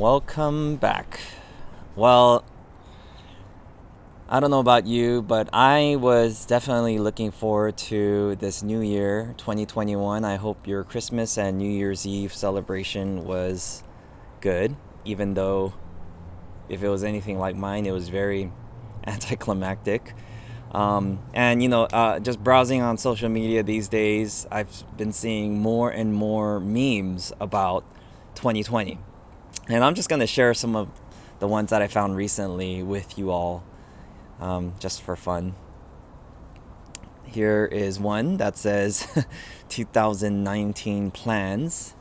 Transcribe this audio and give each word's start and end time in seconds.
welcome 0.00 0.76
back. 0.76 1.20
Well, 1.94 2.42
I 4.30 4.40
don't 4.40 4.50
know 4.50 4.60
about 4.60 4.86
you, 4.86 5.20
but 5.20 5.50
I 5.52 5.96
was 5.96 6.46
definitely 6.46 6.98
looking 6.98 7.30
forward 7.30 7.76
to 7.92 8.34
this 8.36 8.62
new 8.62 8.80
year, 8.80 9.34
2021. 9.36 10.24
I 10.24 10.36
hope 10.36 10.66
your 10.66 10.84
Christmas 10.84 11.36
and 11.36 11.58
New 11.58 11.68
Year's 11.68 12.06
Eve 12.06 12.32
celebration 12.32 13.26
was 13.26 13.82
good, 14.40 14.74
even 15.04 15.34
though 15.34 15.74
if 16.70 16.82
it 16.82 16.88
was 16.88 17.04
anything 17.04 17.38
like 17.38 17.54
mine, 17.54 17.84
it 17.84 17.92
was 17.92 18.08
very 18.08 18.50
anticlimactic. 19.06 20.14
Um, 20.72 21.18
and 21.34 21.62
you 21.62 21.68
know, 21.68 21.82
uh, 21.82 22.20
just 22.20 22.42
browsing 22.42 22.80
on 22.80 22.96
social 22.96 23.28
media 23.28 23.62
these 23.62 23.88
days, 23.88 24.46
I've 24.50 24.82
been 24.96 25.12
seeing 25.12 25.60
more 25.60 25.90
and 25.90 26.14
more 26.14 26.58
memes 26.58 27.34
about 27.38 27.84
2020. 28.36 28.98
And 29.68 29.84
I'm 29.84 29.94
just 29.94 30.08
going 30.08 30.20
to 30.20 30.26
share 30.26 30.54
some 30.54 30.74
of 30.74 30.88
the 31.38 31.48
ones 31.48 31.70
that 31.70 31.82
I 31.82 31.86
found 31.86 32.16
recently 32.16 32.82
with 32.82 33.18
you 33.18 33.30
all 33.30 33.64
um, 34.40 34.74
just 34.78 35.02
for 35.02 35.16
fun. 35.16 35.54
Here 37.24 37.66
is 37.66 38.00
one 38.00 38.38
that 38.38 38.56
says 38.56 39.06
2019 39.68 41.10
plans 41.12 41.94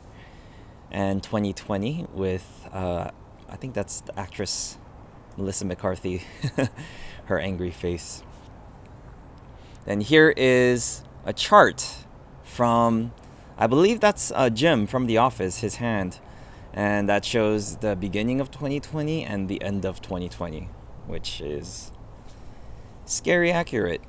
and 0.91 1.21
2020 1.21 2.07
with, 2.13 2.67
uh, 2.71 3.11
I 3.47 3.55
think 3.55 3.73
that's 3.75 4.01
the 4.01 4.19
actress 4.19 4.77
Melissa 5.37 5.65
McCarthy, 5.65 6.23
her 7.25 7.39
angry 7.39 7.71
face. 7.71 8.23
Then 9.85 10.01
here 10.01 10.33
is 10.35 11.03
a 11.25 11.33
chart 11.33 12.05
from, 12.43 13.13
I 13.57 13.67
believe 13.67 13.99
that's 13.99 14.31
uh, 14.35 14.49
Jim 14.49 14.87
from 14.87 15.05
The 15.05 15.17
Office, 15.17 15.59
his 15.59 15.75
hand. 15.75 16.19
And 16.73 17.09
that 17.09 17.25
shows 17.25 17.77
the 17.77 17.95
beginning 17.95 18.39
of 18.39 18.51
2020 18.51 19.23
and 19.23 19.49
the 19.49 19.61
end 19.61 19.85
of 19.85 20.01
2020, 20.01 20.69
which 21.07 21.41
is 21.41 21.91
scary 23.05 23.51
accurate. 23.51 24.01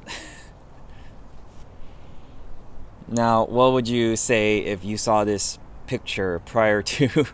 now, 3.09 3.47
what 3.47 3.73
would 3.73 3.89
you 3.89 4.17
say 4.17 4.59
if 4.59 4.85
you 4.85 4.97
saw 4.97 5.25
this 5.25 5.59
picture 5.87 6.39
prior 6.41 6.83
to 6.83 7.09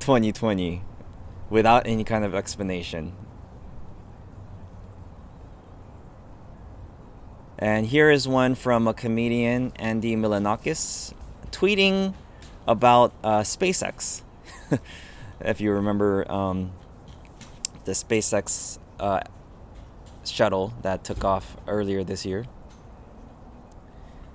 2020 0.00 0.82
without 1.48 1.86
any 1.86 2.04
kind 2.04 2.24
of 2.24 2.34
explanation? 2.34 3.14
And 7.58 7.86
here 7.86 8.10
is 8.10 8.28
one 8.28 8.54
from 8.54 8.86
a 8.86 8.92
comedian, 8.92 9.72
Andy 9.76 10.14
Milonakis, 10.14 11.14
tweeting 11.50 12.12
about 12.66 13.12
uh, 13.22 13.40
SpaceX. 13.40 14.22
if 15.40 15.60
you 15.60 15.72
remember 15.72 16.30
um, 16.30 16.72
the 17.84 17.92
SpaceX 17.92 18.78
uh, 18.98 19.20
shuttle 20.24 20.74
that 20.82 21.04
took 21.04 21.24
off 21.24 21.56
earlier 21.66 22.02
this 22.04 22.26
year. 22.26 22.44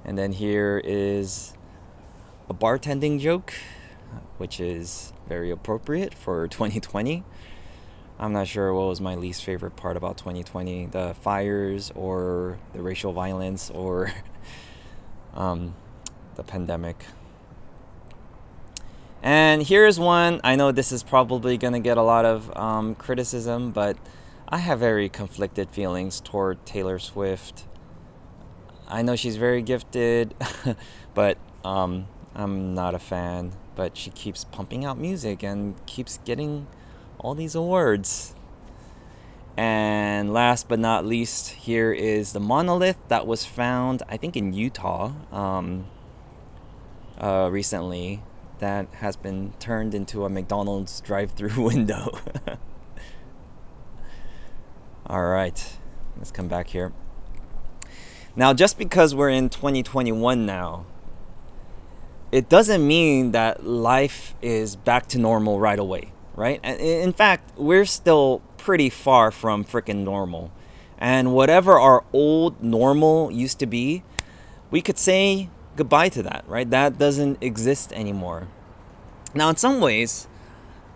And 0.03 0.17
then 0.17 0.31
here 0.31 0.81
is 0.83 1.53
a 2.49 2.53
bartending 2.53 3.19
joke, 3.19 3.53
which 4.37 4.59
is 4.59 5.13
very 5.27 5.52
appropriate 5.52 6.13
for 6.13 6.47
2020. 6.47 7.23
I'm 8.19 8.33
not 8.33 8.47
sure 8.47 8.73
what 8.73 8.87
was 8.87 9.02
my 9.02 9.15
least 9.15 9.43
favorite 9.43 9.75
part 9.75 9.97
about 9.97 10.17
2020 10.17 10.87
the 10.87 11.15
fires 11.21 11.91
or 11.95 12.59
the 12.73 12.81
racial 12.81 13.13
violence 13.13 13.71
or 13.71 14.11
um, 15.33 15.75
the 16.35 16.43
pandemic. 16.43 17.05
And 19.23 19.61
here's 19.61 20.00
one 20.00 20.41
I 20.44 20.55
know 20.55 20.72
this 20.72 20.91
is 20.91 21.03
probably 21.03 21.58
going 21.58 21.73
to 21.73 21.80
get 21.80 21.97
a 21.97 22.02
lot 22.02 22.25
of 22.25 22.55
um, 22.58 22.95
criticism, 22.95 23.72
but 23.72 23.97
I 24.50 24.58
have 24.58 24.80
very 24.80 25.09
conflicted 25.09 25.69
feelings 25.69 26.19
toward 26.19 26.66
Taylor 26.66 26.97
Swift. 26.97 27.66
I 28.87 29.02
know 29.04 29.15
she's 29.15 29.37
very 29.37 29.61
gifted, 29.61 30.33
but 31.14 31.37
um, 31.64 32.08
I'm 32.36 32.73
not 32.73 32.95
a 32.95 32.99
fan. 32.99 33.54
But 33.76 33.95
she 33.95 34.09
keeps 34.09 34.43
pumping 34.43 34.83
out 34.83 34.98
music 34.98 35.43
and 35.43 35.76
keeps 35.86 36.20
getting 36.26 36.67
all 37.20 37.36
these 37.36 37.55
awards. 37.55 38.36
And 39.55 40.33
last 40.33 40.67
but 40.67 40.80
not 40.80 41.05
least, 41.05 41.49
here 41.49 41.92
is 41.92 42.33
the 42.33 42.39
monolith 42.39 42.98
that 43.09 43.27
was 43.27 43.45
found, 43.45 44.02
I 44.09 44.17
think, 44.17 44.36
in 44.36 44.53
Utah 44.53 45.11
um, 45.32 45.86
uh, 47.20 47.49
recently, 47.52 48.23
that 48.61 48.88
has 48.95 49.16
been 49.16 49.54
turned 49.60 49.94
into 49.94 50.26
a 50.26 50.30
McDonald's 50.30 51.02
drive 51.02 51.32
through 51.32 51.61
window. 51.64 52.17
All 55.05 55.26
right, 55.26 55.77
let's 56.17 56.32
come 56.32 56.48
back 56.48 56.70
here. 56.70 56.94
Now, 58.36 58.54
just 58.54 58.77
because 58.77 59.14
we're 59.14 59.30
in 59.30 59.50
2021 59.50 60.45
now, 60.45 60.86
it 62.32 62.48
doesn't 62.48 62.88
mean 62.88 63.32
that 63.32 63.66
life 63.66 64.33
is 64.42 64.77
back 64.77 65.08
to 65.08 65.20
normal 65.20 65.60
right 65.60 65.77
away 65.77 66.14
right? 66.36 66.64
In 66.64 67.14
fact, 67.14 67.52
we're 67.58 67.86
still 67.86 68.42
pretty 68.58 68.89
far 68.89 69.32
from 69.32 69.64
freaking 69.66 70.04
normal. 70.04 70.52
And 70.98 71.33
whatever 71.33 71.80
our 71.80 72.04
old 72.14 72.64
normal 72.64 73.32
used 73.32 73.60
to 73.60 73.66
be, 73.66 74.04
we 74.70 74.82
could 74.82 74.98
say 74.98 75.50
goodbye 75.76 76.09
to 76.09 76.23
that, 76.23 76.43
right? 76.48 76.70
That 76.70 76.98
doesn't 76.98 77.42
exist 77.42 77.92
anymore. 77.93 78.48
Now, 79.33 79.49
in 79.49 79.55
some 79.55 79.80
ways, 79.80 80.27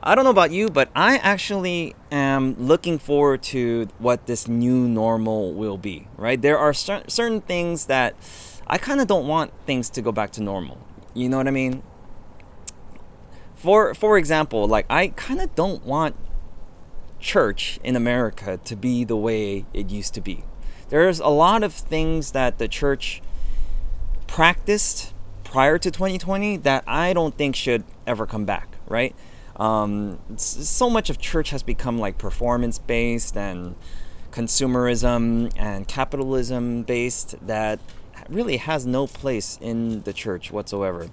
I 0.04 0.16
don't 0.16 0.24
know 0.24 0.32
about 0.32 0.52
you, 0.52 0.70
but 0.70 0.90
I 0.96 1.18
actually 1.18 1.96
am 2.12 2.56
looking 2.58 3.00
forward 3.00 3.42
to 3.44 3.88
what 3.98 4.26
this 4.28 4.48
new 4.48 4.88
normal 4.88 5.54
will 5.54 5.78
be, 5.78 6.08
right? 6.18 6.42
There 6.42 6.58
are 6.58 6.74
cer- 6.74 7.04
certain 7.08 7.42
things 7.42 7.86
that 7.86 8.16
I 8.68 8.78
kind 8.78 9.00
of 9.00 9.08
don't 9.08 9.28
want 9.28 9.52
things 9.66 9.90
to 9.92 10.02
go 10.02 10.12
back 10.12 10.32
to 10.32 10.44
normal. 10.44 10.78
You 11.14 11.30
know 11.30 11.38
what 11.38 11.48
I 11.48 11.52
mean? 11.52 11.82
for 13.66 13.96
for 13.96 14.18
example, 14.18 14.68
like 14.68 14.86
I 14.92 15.08
kind 15.08 15.42
of 15.42 15.56
don't 15.56 15.84
want 15.84 16.16
church 17.20 17.80
in 17.84 17.96
America 17.96 18.60
to 18.64 18.76
be 18.76 19.04
the 19.04 19.18
way 19.18 19.66
it 19.74 19.90
used 19.90 20.14
to 20.14 20.22
be. 20.22 20.44
There's 20.90 21.20
a 21.20 21.30
lot 21.30 21.64
of 21.64 21.74
things 21.74 22.32
that 22.34 22.60
the 22.60 22.68
church 22.68 23.24
practiced 24.28 25.14
prior 25.44 25.78
to 25.78 25.90
2020 25.90 26.58
that 26.58 26.84
I 26.86 27.14
don't 27.14 27.38
think 27.38 27.56
should 27.56 27.84
ever 28.06 28.26
come 28.26 28.46
back, 28.46 28.78
right? 28.88 29.16
Um, 29.56 30.20
so 30.36 30.90
much 30.90 31.10
of 31.10 31.18
church 31.18 31.52
has 31.52 31.64
become 31.64 31.98
like 31.98 32.18
performance 32.18 32.78
based 32.78 33.38
and 33.38 33.76
consumerism 34.32 35.52
and 35.56 35.88
capitalism 35.88 36.84
based 36.84 37.36
that 37.48 37.80
really 38.28 38.58
has 38.58 38.86
no 38.86 39.08
place 39.08 39.58
in 39.62 40.02
the 40.04 40.12
church 40.12 40.52
whatsoever. 40.52 41.08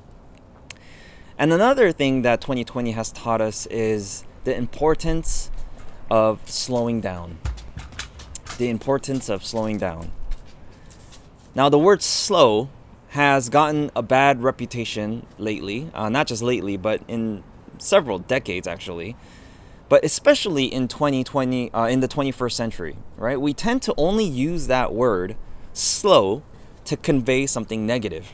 And 1.39 1.53
another 1.53 1.93
thing 1.93 2.23
that 2.23 2.41
2020 2.41 2.93
has 2.93 3.13
taught 3.13 3.41
us 3.41 3.67
is 3.67 4.25
the 4.45 4.57
importance 4.57 5.51
of 6.11 6.41
slowing 6.49 7.01
down. 7.01 7.39
The 8.59 8.69
importance 8.69 9.29
of 9.29 9.45
slowing 9.45 9.79
down. 9.79 10.13
Now, 11.55 11.69
the 11.69 11.79
word 11.79 12.03
slow 12.03 12.71
has 13.13 13.51
gotten 13.51 13.91
a 13.95 14.03
bad 14.03 14.43
reputation 14.43 15.27
lately, 15.37 15.91
uh, 15.93 16.09
not 16.09 16.27
just 16.27 16.43
lately, 16.43 16.79
but 16.79 17.03
in 17.07 17.45
several 17.77 18.19
decades 18.19 18.67
actually, 18.67 19.15
but 19.91 20.03
especially 20.03 20.65
in 20.65 20.89
2020, 20.89 21.71
uh, 21.75 21.87
in 21.89 22.01
the 22.01 22.09
21st 22.09 22.53
century, 22.53 22.97
right? 23.19 23.39
We 23.39 23.53
tend 23.53 23.83
to 23.83 23.95
only 23.99 24.25
use 24.25 24.67
that 24.69 24.95
word 24.95 25.37
slow 25.75 26.43
to 26.87 26.97
convey 26.97 27.45
something 27.45 27.85
negative. 27.87 28.33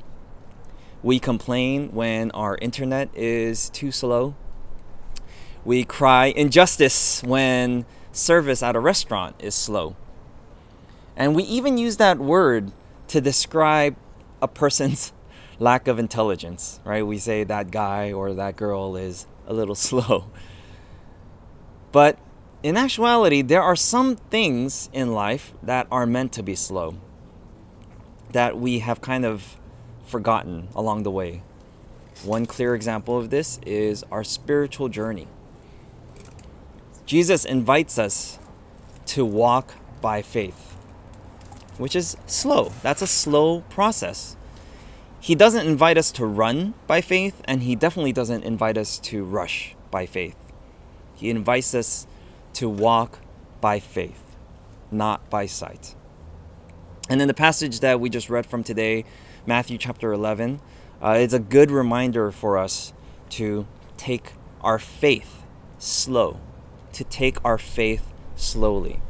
We 1.03 1.19
complain 1.19 1.91
when 1.91 2.31
our 2.31 2.57
internet 2.59 3.09
is 3.17 3.71
too 3.71 3.91
slow. 3.91 4.37
We 5.65 5.83
cry 5.83 6.27
injustice 6.27 7.21
when 7.25 7.85
service 8.13 8.63
at 8.63 8.77
a 8.77 8.81
restaurant 8.81 9.35
is 9.41 9.57
slow. 9.57 9.97
And 11.17 11.35
we 11.35 11.43
even 11.43 11.79
use 11.79 11.97
that 11.97 12.19
word 12.19 12.71
to 13.09 13.21
describe 13.21 13.97
a 14.41 14.49
person's 14.49 15.13
lack 15.59 15.89
of 15.89 15.99
intelligence, 15.99 16.81
right? 16.85 17.07
We 17.07 17.19
say 17.19 17.45
that 17.45 17.71
guy 17.71 18.13
or 18.13 18.35
that 18.35 18.57
girl 18.57 18.97
is 18.97 19.27
a 19.47 19.53
little 19.53 19.75
slow. 19.89 20.31
But 21.93 22.19
in 22.63 22.77
actuality, 22.77 23.43
there 23.43 23.63
are 23.63 23.77
some 23.77 24.17
things 24.17 24.91
in 24.93 25.13
life 25.13 25.53
that 25.63 25.87
are 25.91 26.07
meant 26.07 26.33
to 26.33 26.43
be 26.43 26.55
slow, 26.55 26.97
that 28.33 28.59
we 28.59 28.81
have 28.81 29.01
kind 29.01 29.25
of 29.25 29.57
forgotten 30.05 30.69
along 30.75 31.03
the 31.03 31.11
way. 31.11 31.43
One 32.25 32.47
clear 32.47 32.75
example 32.75 33.17
of 33.17 33.31
this 33.31 33.61
is 33.65 34.05
our 34.11 34.25
spiritual 34.25 34.89
journey. 34.89 35.29
Jesus 37.07 37.45
invites 37.45 37.99
us 37.99 38.39
to 39.07 39.25
walk 39.25 39.75
by 40.01 40.21
faith, 40.21 40.77
which 41.79 41.97
is 41.97 42.17
slow. 42.27 42.73
That's 42.83 43.03
a 43.03 43.07
slow 43.07 43.63
process. 43.63 44.37
He 45.21 45.35
doesn't 45.35 45.67
invite 45.67 45.99
us 45.99 46.13
to 46.13 46.27
run 46.27 46.75
by 46.87 47.01
faith, 47.01 47.43
and 47.45 47.63
he 47.63 47.75
definitely 47.75 48.13
doesn't 48.13 48.45
invite 48.45 48.79
us 48.79 48.99
to 49.01 49.25
rush 49.25 49.75
by 49.91 50.07
faith. 50.07 50.37
He 51.15 51.31
invites 51.31 51.75
us 51.75 52.07
to 52.55 52.69
walk 52.69 53.19
by 53.61 53.81
faith, 53.81 54.37
not 54.91 55.29
by 55.29 55.47
sight. 55.47 55.95
And 57.09 57.21
then 57.21 57.29
the 57.29 57.35
passage 57.35 57.81
that 57.81 58.01
we 58.01 58.11
just 58.11 58.31
read 58.31 58.47
from 58.47 58.63
today, 58.63 59.05
Matthew 59.47 59.79
chapter 59.79 60.13
11, 60.13 60.61
uh, 61.03 61.17
it's 61.19 61.33
a 61.33 61.39
good 61.39 61.71
reminder 61.71 62.31
for 62.31 62.59
us 62.59 62.93
to 63.31 63.67
take 63.97 64.33
our 64.61 64.79
faith 64.79 65.45
slow, 65.79 66.39
to 66.93 67.05
take 67.05 67.43
our 67.45 67.59
faith 67.59 68.13
slowly. 68.37 69.01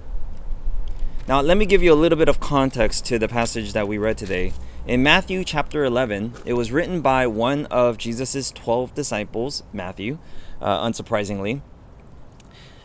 Now, 1.29 1.43
let 1.43 1.59
me 1.59 1.67
give 1.67 1.83
you 1.83 1.93
a 1.93 1.95
little 1.95 2.17
bit 2.17 2.31
of 2.31 2.41
context 2.41 3.05
to 3.05 3.19
the 3.19 3.29
passage 3.29 3.75
that 3.75 3.87
we 3.87 3.99
read 3.99 4.17
today. 4.17 4.55
In 4.87 5.03
Matthew 5.03 5.45
chapter 5.45 5.85
11, 5.85 6.33
it 6.47 6.55
was 6.55 6.73
written 6.73 7.03
by 7.03 7.27
one 7.27 7.67
of 7.67 7.99
Jesus' 7.99 8.51
12 8.51 8.95
disciples, 8.95 9.63
Matthew, 9.71 10.17
uh, 10.63 10.89
unsurprisingly. 10.89 11.61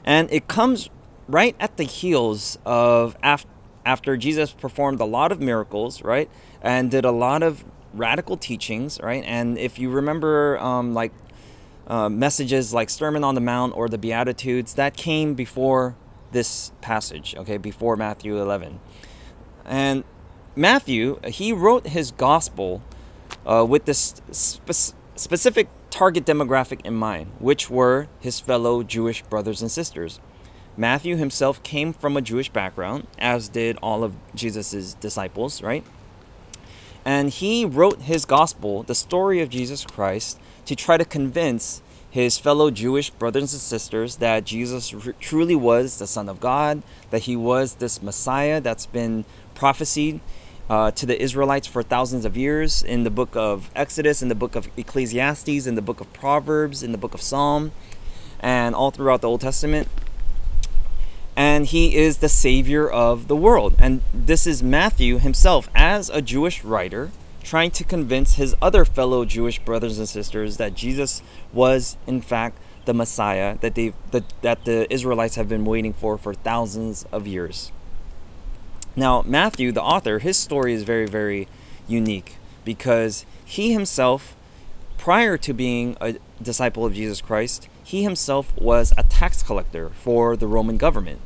And 0.03 0.29
it 0.29 0.49
comes 0.49 0.89
right 1.29 1.55
at 1.57 1.77
the 1.77 1.85
heels 1.85 2.57
of 2.65 3.15
af- 3.23 3.45
after 3.85 4.17
Jesus 4.17 4.51
performed 4.51 4.99
a 4.99 5.05
lot 5.05 5.31
of 5.31 5.39
miracles, 5.39 6.01
right? 6.01 6.29
And 6.61 6.91
did 6.91 7.05
a 7.05 7.11
lot 7.11 7.43
of 7.43 7.63
radical 7.93 8.35
teachings, 8.35 8.99
right? 9.01 9.23
And 9.25 9.57
if 9.57 9.79
you 9.79 9.89
remember, 9.89 10.59
um, 10.59 10.93
like, 10.93 11.13
uh, 11.87 12.09
messages 12.09 12.73
like 12.73 12.89
Sermon 12.89 13.23
on 13.23 13.35
the 13.35 13.41
Mount 13.41 13.73
or 13.77 13.87
the 13.87 13.97
Beatitudes, 13.97 14.73
that 14.73 14.97
came 14.97 15.33
before 15.33 15.95
this 16.33 16.71
passage, 16.81 17.35
okay, 17.37 17.57
before 17.57 17.95
Matthew 17.95 18.37
11. 18.37 18.79
And 19.65 20.03
Matthew, 20.55 21.19
he 21.25 21.53
wrote 21.53 21.87
his 21.87 22.11
gospel 22.11 22.83
uh, 23.45 23.65
with 23.67 23.85
this 23.85 24.21
spe- 24.31 24.93
specific 25.15 25.67
target 25.89 26.25
demographic 26.25 26.85
in 26.85 26.95
mind, 26.95 27.31
which 27.39 27.69
were 27.69 28.07
his 28.19 28.39
fellow 28.39 28.83
Jewish 28.83 29.21
brothers 29.23 29.61
and 29.61 29.71
sisters. 29.71 30.19
Matthew 30.75 31.15
himself 31.17 31.61
came 31.63 31.93
from 31.93 32.17
a 32.17 32.21
Jewish 32.21 32.49
background, 32.49 33.07
as 33.19 33.47
did 33.47 33.77
all 33.81 34.03
of 34.03 34.15
Jesus' 34.33 34.95
disciples, 34.95 35.61
right? 35.61 35.83
And 37.05 37.29
he 37.29 37.65
wrote 37.65 38.01
his 38.01 38.25
gospel, 38.25 38.83
the 38.83 38.95
story 38.95 39.39
of 39.41 39.49
Jesus 39.49 39.85
Christ, 39.85 40.39
to 40.65 40.75
try 40.75 40.97
to 40.97 41.05
convince 41.05 41.81
his 42.13 42.37
fellow 42.37 42.69
Jewish 42.69 43.09
brothers 43.09 43.53
and 43.53 43.59
sisters 43.59 44.17
that 44.17 44.45
Jesus 44.45 44.93
r- 44.93 45.15
truly 45.19 45.55
was 45.55 45.97
the 45.97 46.05
Son 46.05 46.29
of 46.29 46.39
God, 46.39 46.83
that 47.09 47.23
he 47.23 47.35
was 47.35 47.73
this 47.75 48.03
Messiah 48.03 48.61
that's 48.61 48.85
been 48.85 49.25
prophesied 49.55 50.19
uh, 50.69 50.91
to 50.91 51.07
the 51.07 51.19
Israelites 51.19 51.65
for 51.65 51.81
thousands 51.81 52.23
of 52.23 52.37
years 52.37 52.83
in 52.83 53.03
the 53.03 53.09
book 53.09 53.35
of 53.35 53.71
Exodus, 53.75 54.21
in 54.21 54.27
the 54.27 54.35
book 54.35 54.55
of 54.55 54.69
Ecclesiastes, 54.77 55.65
in 55.65 55.73
the 55.73 55.81
book 55.81 55.99
of 56.01 56.13
Proverbs, 56.13 56.83
in 56.83 56.91
the 56.91 56.99
book 56.99 57.15
of 57.15 57.21
Psalm, 57.21 57.71
and 58.39 58.75
all 58.75 58.91
throughout 58.91 59.21
the 59.21 59.27
Old 59.27 59.41
Testament. 59.41 59.87
And 61.35 61.65
he 61.65 61.95
is 61.95 62.17
the 62.17 62.29
Savior 62.29 62.87
of 62.87 63.27
the 63.27 63.35
world. 63.35 63.73
And 63.79 64.03
this 64.13 64.45
is 64.45 64.61
Matthew 64.61 65.17
himself, 65.17 65.67
as 65.73 66.11
a 66.11 66.21
Jewish 66.21 66.63
writer, 66.63 67.09
trying 67.43 67.71
to 67.71 67.83
convince 67.83 68.35
his 68.35 68.55
other 68.61 68.85
fellow 68.85 69.25
Jewish 69.25 69.59
brothers 69.59 69.99
and 69.99 70.07
sisters 70.07 70.57
that 70.57 70.73
Jesus 70.73 71.21
was, 71.51 71.97
in 72.07 72.21
fact, 72.21 72.57
the 72.85 72.93
Messiah 72.93 73.57
that 73.59 73.75
they 73.75 73.93
that, 74.11 74.23
that 74.41 74.65
the 74.65 74.91
Israelites 74.91 75.35
have 75.35 75.47
been 75.47 75.65
waiting 75.65 75.93
for 75.93 76.17
for 76.17 76.33
thousands 76.33 77.05
of 77.11 77.27
years. 77.27 77.71
Now, 78.95 79.23
Matthew, 79.25 79.71
the 79.71 79.81
author, 79.81 80.19
his 80.19 80.37
story 80.37 80.73
is 80.73 80.83
very, 80.83 81.07
very 81.07 81.47
unique 81.87 82.35
because 82.63 83.25
he 83.43 83.73
himself, 83.73 84.35
prior 84.97 85.37
to 85.37 85.53
being 85.53 85.97
a 85.99 86.15
disciple 86.41 86.85
of 86.85 86.93
Jesus 86.93 87.19
Christ, 87.19 87.67
he 87.83 88.03
himself 88.03 88.55
was 88.55 88.93
a 88.97 89.03
tax 89.03 89.41
collector 89.41 89.89
for 89.89 90.37
the 90.37 90.47
Roman 90.47 90.77
government. 90.77 91.21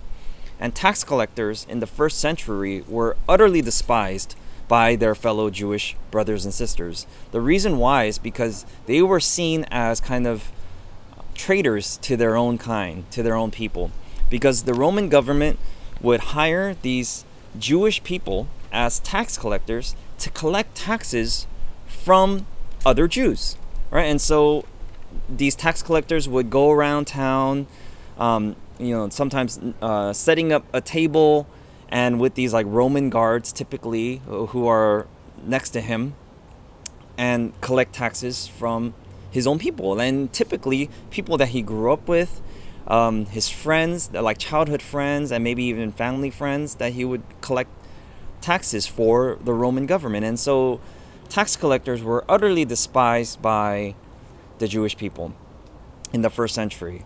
And 0.60 0.74
tax 0.74 1.04
collectors 1.04 1.66
in 1.69 1.81
the 1.81 1.88
first 1.88 2.19
century 2.19 2.84
were 2.88 3.18
utterly 3.28 3.62
despised 3.62 4.36
by 4.68 4.96
their 4.96 5.16
fellow 5.16 5.50
Jewish 5.50 5.96
brothers 6.12 6.46
and 6.46 6.54
sisters. 6.54 7.08
The 7.31 7.42
reason 7.42 7.78
why 7.78 8.06
is 8.06 8.18
because 8.18 8.66
they 8.86 9.02
were 9.02 9.19
seen 9.19 9.66
as 9.72 10.00
kind 10.02 10.28
of 10.28 10.52
traitors 11.34 11.98
to 11.98 12.18
their 12.18 12.36
own 12.36 12.58
kind, 12.58 13.10
to 13.12 13.24
their 13.24 13.36
own 13.36 13.52
people. 13.52 13.92
Because 14.30 14.64
the 14.64 14.74
Roman 14.74 15.08
government 15.08 15.60
would 16.02 16.19
hire 16.19 16.75
these 16.81 17.24
Jewish 17.58 18.04
people 18.04 18.48
as 18.72 19.00
tax 19.00 19.38
collectors 19.38 19.96
to 20.19 20.30
collect 20.30 20.75
taxes 20.75 21.48
from 21.88 22.46
other 22.86 23.08
Jews, 23.08 23.58
right? 23.90 24.06
And 24.06 24.19
so 24.19 24.66
these 25.30 25.56
tax 25.56 25.81
collectors 25.81 26.28
would 26.28 26.50
go 26.50 26.72
around 26.72 27.06
town, 27.06 27.68
um, 28.18 28.56
you 28.80 28.92
know, 28.96 29.10
sometimes 29.10 29.60
uh, 29.81 30.14
setting 30.14 30.52
up 30.52 30.66
a 30.74 30.81
table 30.81 31.48
and 31.89 32.19
with 32.19 32.36
these 32.36 32.54
like 32.54 32.66
Roman 32.68 33.10
guards 33.10 33.51
typically 33.51 34.22
who 34.25 34.68
are 34.68 35.07
next 35.44 35.72
to 35.72 35.81
him 35.81 36.16
and 37.18 37.60
collect 37.62 37.94
taxes 37.94 38.48
from 38.48 38.94
his 39.31 39.48
own 39.48 39.60
people 39.60 40.00
and 40.00 40.31
typically 40.31 40.89
people 41.10 41.38
that 41.38 41.50
he 41.50 41.62
grew 41.62 41.92
up 41.92 42.07
with 42.07 42.42
um, 42.88 43.25
his 43.25 43.50
friends, 43.50 44.12
like 44.12 44.38
childhood 44.38 44.81
friends, 44.81 45.31
and 45.31 45.44
maybe 45.44 45.63
even 45.66 45.92
family 45.92 46.30
friends, 46.30 46.75
that 46.75 46.94
he 46.94 47.04
would 47.04 47.24
collect 47.42 47.69
taxes 48.42 48.88
for 48.88 49.38
the 49.42 49.54
Roman 49.54 49.86
government. 49.86 50.25
And 50.25 50.40
so 50.40 50.80
tax 51.30 51.56
collectors 51.56 52.01
were 52.01 52.24
utterly 52.30 52.63
despised 52.63 53.42
by 53.42 53.95
the 54.60 54.68
Jewish 54.68 54.95
people 54.95 55.33
in 56.13 56.22
the 56.22 56.30
first 56.30 56.56
century. 56.56 57.04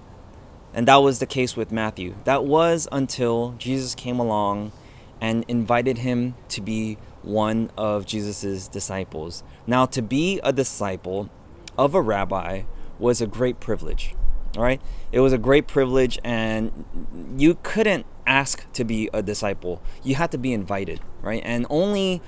And 0.74 0.88
that 0.88 0.98
was 0.98 1.20
the 1.20 1.26
case 1.26 1.56
with 1.58 1.72
Matthew. 1.72 2.16
That 2.24 2.46
was 2.46 2.88
until 2.92 3.56
Jesus 3.58 3.96
came 3.96 4.20
along 4.20 4.72
and 5.20 5.46
invited 5.48 6.00
him 6.00 6.36
to 6.50 6.62
be 6.62 6.98
one 7.22 7.70
of 7.78 8.06
Jesus' 8.06 8.68
disciples. 8.68 9.44
Now, 9.68 9.86
to 9.88 10.02
be 10.02 10.40
a 10.44 10.52
disciple 10.52 11.30
of 11.78 11.94
a 11.94 12.02
rabbi 12.02 12.64
was 12.98 13.22
a 13.22 13.28
great 13.28 13.60
privilege. 13.60 14.16
All 14.58 14.64
right. 14.64 14.82
It 15.12 15.20
was 15.22 15.32
a 15.32 15.38
great 15.38 15.68
privilege, 15.68 16.20
and 16.24 17.36
you 17.38 17.58
couldn't 17.64 18.06
ask 18.26 18.72
to 18.74 18.84
be 18.84 19.10
a 19.14 19.22
disciple. 19.22 19.82
You 20.04 20.16
had 20.16 20.32
to 20.32 20.38
be 20.38 20.54
invited, 20.54 21.00
right? 21.22 21.42
And 21.46 21.66
only 21.70 22.22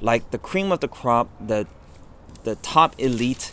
like 0.00 0.30
the 0.30 0.38
cream 0.38 0.72
of 0.72 0.80
the 0.80 0.88
crop, 0.88 1.30
the 1.40 1.66
the 2.44 2.56
top 2.56 2.94
elite 2.98 3.52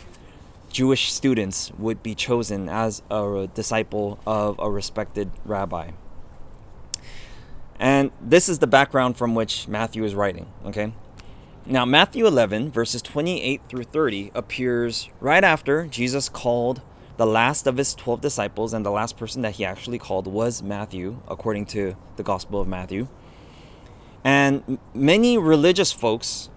Jewish 0.70 1.12
students 1.12 1.72
would 1.78 2.02
be 2.02 2.14
chosen 2.14 2.68
as 2.68 3.02
a 3.10 3.48
disciple 3.54 4.18
of 4.26 4.58
a 4.58 4.70
respected 4.70 5.30
rabbi. 5.44 5.90
And 7.78 8.10
this 8.20 8.48
is 8.48 8.58
the 8.58 8.66
background 8.66 9.16
from 9.16 9.34
which 9.34 9.66
Matthew 9.66 10.04
is 10.04 10.14
writing, 10.14 10.52
okay? 10.66 10.92
Now, 11.66 11.84
Matthew 11.84 12.26
11, 12.26 12.70
verses 12.70 13.02
28 13.02 13.62
through 13.68 13.84
30, 13.84 14.32
appears 14.34 15.08
right 15.20 15.42
after 15.42 15.86
Jesus 15.86 16.28
called 16.28 16.82
the 17.16 17.26
last 17.26 17.66
of 17.66 17.76
his 17.76 17.94
12 17.94 18.20
disciples 18.20 18.72
and 18.72 18.84
the 18.84 18.90
last 18.90 19.16
person 19.16 19.42
that 19.42 19.56
he 19.56 19.64
actually 19.64 19.98
called 19.98 20.26
was 20.26 20.62
Matthew, 20.62 21.20
according 21.28 21.66
to 21.66 21.96
the 22.16 22.22
Gospel 22.22 22.60
of 22.60 22.68
Matthew. 22.68 23.08
And 24.24 24.78
many 24.94 25.36
religious 25.38 25.92
folks 25.92 26.50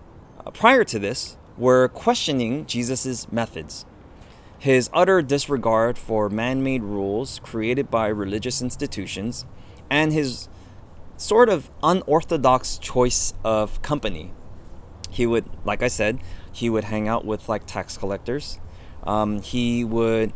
uh, 0.45 0.51
prior 0.51 0.83
to 0.85 0.99
this 0.99 1.37
were 1.57 1.87
questioning 1.89 2.65
Jesus' 2.65 3.31
methods. 3.31 3.85
His 4.63 4.89
utter 4.93 5.21
disregard 5.21 5.97
for 5.97 6.29
man 6.29 6.63
made 6.63 6.83
rules 6.83 7.41
created 7.43 7.91
by 7.91 8.07
religious 8.07 8.61
institutions, 8.61 9.45
and 9.89 10.13
his 10.13 10.47
sort 11.17 11.49
of 11.49 11.69
unorthodox 11.83 12.77
choice 12.77 13.33
of 13.43 13.81
company. 13.81 14.31
He 15.09 15.27
would, 15.27 15.43
like 15.65 15.83
I 15.83 15.89
said, 15.89 16.19
he 16.49 16.69
would 16.69 16.85
hang 16.85 17.09
out 17.09 17.25
with 17.25 17.49
like 17.49 17.65
tax 17.65 17.97
collectors. 17.97 18.61
Um, 19.03 19.41
he 19.41 19.83
would 19.83 20.31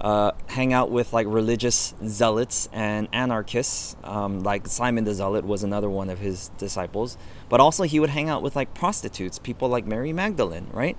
uh, 0.00 0.30
hang 0.46 0.72
out 0.72 0.92
with 0.92 1.12
like 1.12 1.26
religious 1.28 1.92
zealots 2.06 2.68
and 2.72 3.08
anarchists. 3.12 3.96
Um, 4.04 4.44
like 4.44 4.68
Simon 4.68 5.02
the 5.02 5.12
Zealot 5.12 5.44
was 5.44 5.64
another 5.64 5.90
one 5.90 6.08
of 6.08 6.20
his 6.20 6.50
disciples. 6.56 7.18
But 7.48 7.58
also, 7.58 7.82
he 7.82 7.98
would 7.98 8.10
hang 8.10 8.28
out 8.28 8.44
with 8.44 8.54
like 8.54 8.74
prostitutes, 8.74 9.40
people 9.40 9.68
like 9.68 9.86
Mary 9.86 10.12
Magdalene, 10.12 10.68
right? 10.72 10.96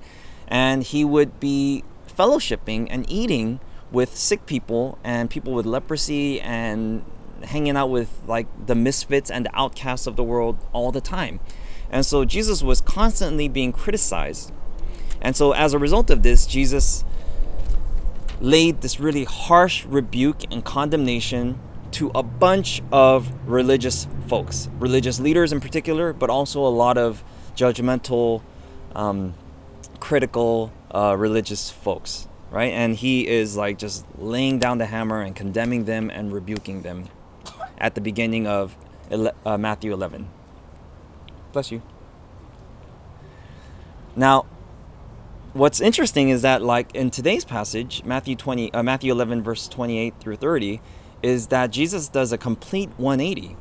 And 0.49 0.83
he 0.83 1.05
would 1.05 1.39
be 1.39 1.85
fellowshipping 2.17 2.87
and 2.89 3.09
eating 3.09 3.59
with 3.91 4.15
sick 4.15 4.45
people 4.45 4.97
and 5.03 5.29
people 5.29 5.53
with 5.53 5.65
leprosy 5.65 6.41
and 6.41 7.05
hanging 7.43 7.77
out 7.77 7.89
with 7.89 8.09
like 8.27 8.47
the 8.65 8.75
misfits 8.75 9.29
and 9.29 9.45
the 9.45 9.55
outcasts 9.55 10.07
of 10.07 10.15
the 10.15 10.23
world 10.23 10.57
all 10.73 10.91
the 10.91 11.01
time. 11.01 11.39
And 11.89 12.05
so 12.05 12.25
Jesus 12.25 12.63
was 12.63 12.81
constantly 12.81 13.47
being 13.47 13.71
criticized. 13.71 14.51
And 15.21 15.35
so 15.35 15.53
as 15.53 15.73
a 15.73 15.79
result 15.79 16.09
of 16.09 16.23
this, 16.23 16.45
Jesus 16.45 17.05
laid 18.39 18.81
this 18.81 18.99
really 18.99 19.23
harsh 19.23 19.85
rebuke 19.85 20.43
and 20.51 20.63
condemnation 20.63 21.59
to 21.91 22.11
a 22.13 22.21
bunch 22.21 22.81
of 22.91 23.31
religious 23.49 24.07
folks, 24.27 24.69
religious 24.77 25.19
leaders 25.19 25.51
in 25.51 25.59
particular, 25.59 26.13
but 26.13 26.29
also 26.29 26.65
a 26.65 26.69
lot 26.69 26.97
of 26.97 27.23
judgmental, 27.55 28.41
um, 28.93 29.33
critical 29.99 30.71
uh, 30.91 31.15
religious 31.17 31.69
folks. 31.69 32.27
right? 32.51 32.71
And 32.71 32.95
he 32.95 33.27
is 33.27 33.57
like 33.57 33.77
just 33.77 34.05
laying 34.17 34.59
down 34.59 34.77
the 34.77 34.85
hammer 34.85 35.21
and 35.21 35.35
condemning 35.35 35.85
them 35.85 36.09
and 36.09 36.31
rebuking 36.31 36.81
them 36.81 37.09
at 37.77 37.95
the 37.95 38.01
beginning 38.01 38.47
of 38.47 38.75
uh, 39.45 39.57
Matthew 39.57 39.93
11. 39.93 40.29
Bless 41.51 41.71
you. 41.71 41.81
Now, 44.15 44.45
what's 45.53 45.79
interesting 45.79 46.29
is 46.29 46.41
that 46.41 46.61
like 46.61 46.93
in 46.95 47.11
today's 47.11 47.45
passage, 47.45 48.03
Matthew 48.03 48.35
20 48.35 48.73
uh, 48.73 48.83
Matthew 48.83 49.11
11 49.11 49.43
verse 49.43 49.67
28 49.67 50.15
through 50.19 50.37
30, 50.37 50.81
is 51.21 51.47
that 51.47 51.71
Jesus 51.71 52.07
does 52.09 52.31
a 52.31 52.37
complete 52.37 52.89
180. 52.97 53.55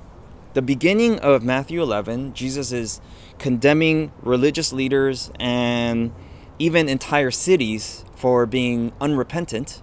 The 0.54 0.62
beginning 0.62 1.18
of 1.21 1.42
Matthew 1.42 1.83
11, 1.83 2.33
Jesus 2.33 2.73
is 2.73 3.00
condemning 3.38 4.12
religious 4.23 4.73
leaders 4.73 5.30
and 5.38 6.12
even 6.58 6.88
entire 6.88 7.30
cities 7.30 8.04
for 8.14 8.46
being 8.46 8.92
unrepentant. 9.00 9.82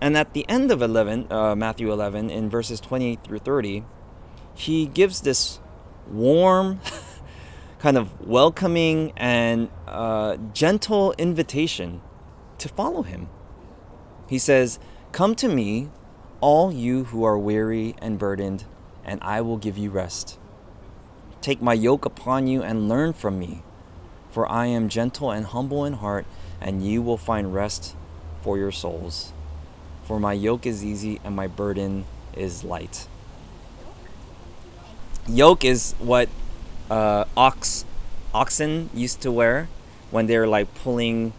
And 0.00 0.16
at 0.16 0.32
the 0.32 0.48
end 0.48 0.70
of 0.70 0.82
11, 0.82 1.30
uh, 1.30 1.54
Matthew 1.54 1.92
11, 1.92 2.30
in 2.30 2.48
verses 2.48 2.80
28 2.80 3.24
through 3.24 3.38
30, 3.38 3.84
he 4.54 4.86
gives 4.86 5.20
this 5.20 5.60
warm, 6.08 6.80
kind 7.78 7.96
of 7.96 8.26
welcoming 8.26 9.12
and 9.16 9.70
uh, 9.86 10.36
gentle 10.52 11.14
invitation 11.18 12.00
to 12.58 12.68
follow 12.68 13.02
him. 13.02 13.28
He 14.28 14.38
says, 14.38 14.78
Come 15.12 15.34
to 15.36 15.48
me, 15.48 15.90
all 16.40 16.72
you 16.72 17.04
who 17.04 17.24
are 17.24 17.38
weary 17.38 17.94
and 17.98 18.18
burdened, 18.18 18.64
and 19.04 19.18
I 19.22 19.40
will 19.40 19.56
give 19.56 19.76
you 19.76 19.90
rest. 19.90 20.38
Take 21.40 21.60
my 21.60 21.72
yoke 21.72 22.04
upon 22.04 22.46
you 22.46 22.62
and 22.62 22.88
learn 22.88 23.12
from 23.12 23.38
me, 23.38 23.62
for 24.30 24.50
I 24.50 24.66
am 24.66 24.88
gentle 24.88 25.30
and 25.30 25.46
humble 25.46 25.84
in 25.84 25.94
heart, 25.94 26.26
and 26.60 26.84
you 26.86 27.02
will 27.02 27.18
find 27.18 27.54
rest 27.54 27.94
for 28.42 28.58
your 28.58 28.72
souls. 28.72 29.32
For 30.04 30.18
my 30.18 30.32
yoke 30.32 30.66
is 30.66 30.84
easy 30.84 31.20
and 31.22 31.36
my 31.36 31.46
burden 31.46 32.04
is 32.36 32.64
light. 32.64 33.06
Yoke 35.28 35.64
is 35.64 35.94
what 35.98 36.28
uh, 36.90 37.24
ox 37.36 37.84
oxen 38.34 38.90
used 38.94 39.20
to 39.20 39.30
wear 39.30 39.68
when 40.10 40.26
they're 40.26 40.46
like 40.46 40.72
pulling 40.74 41.32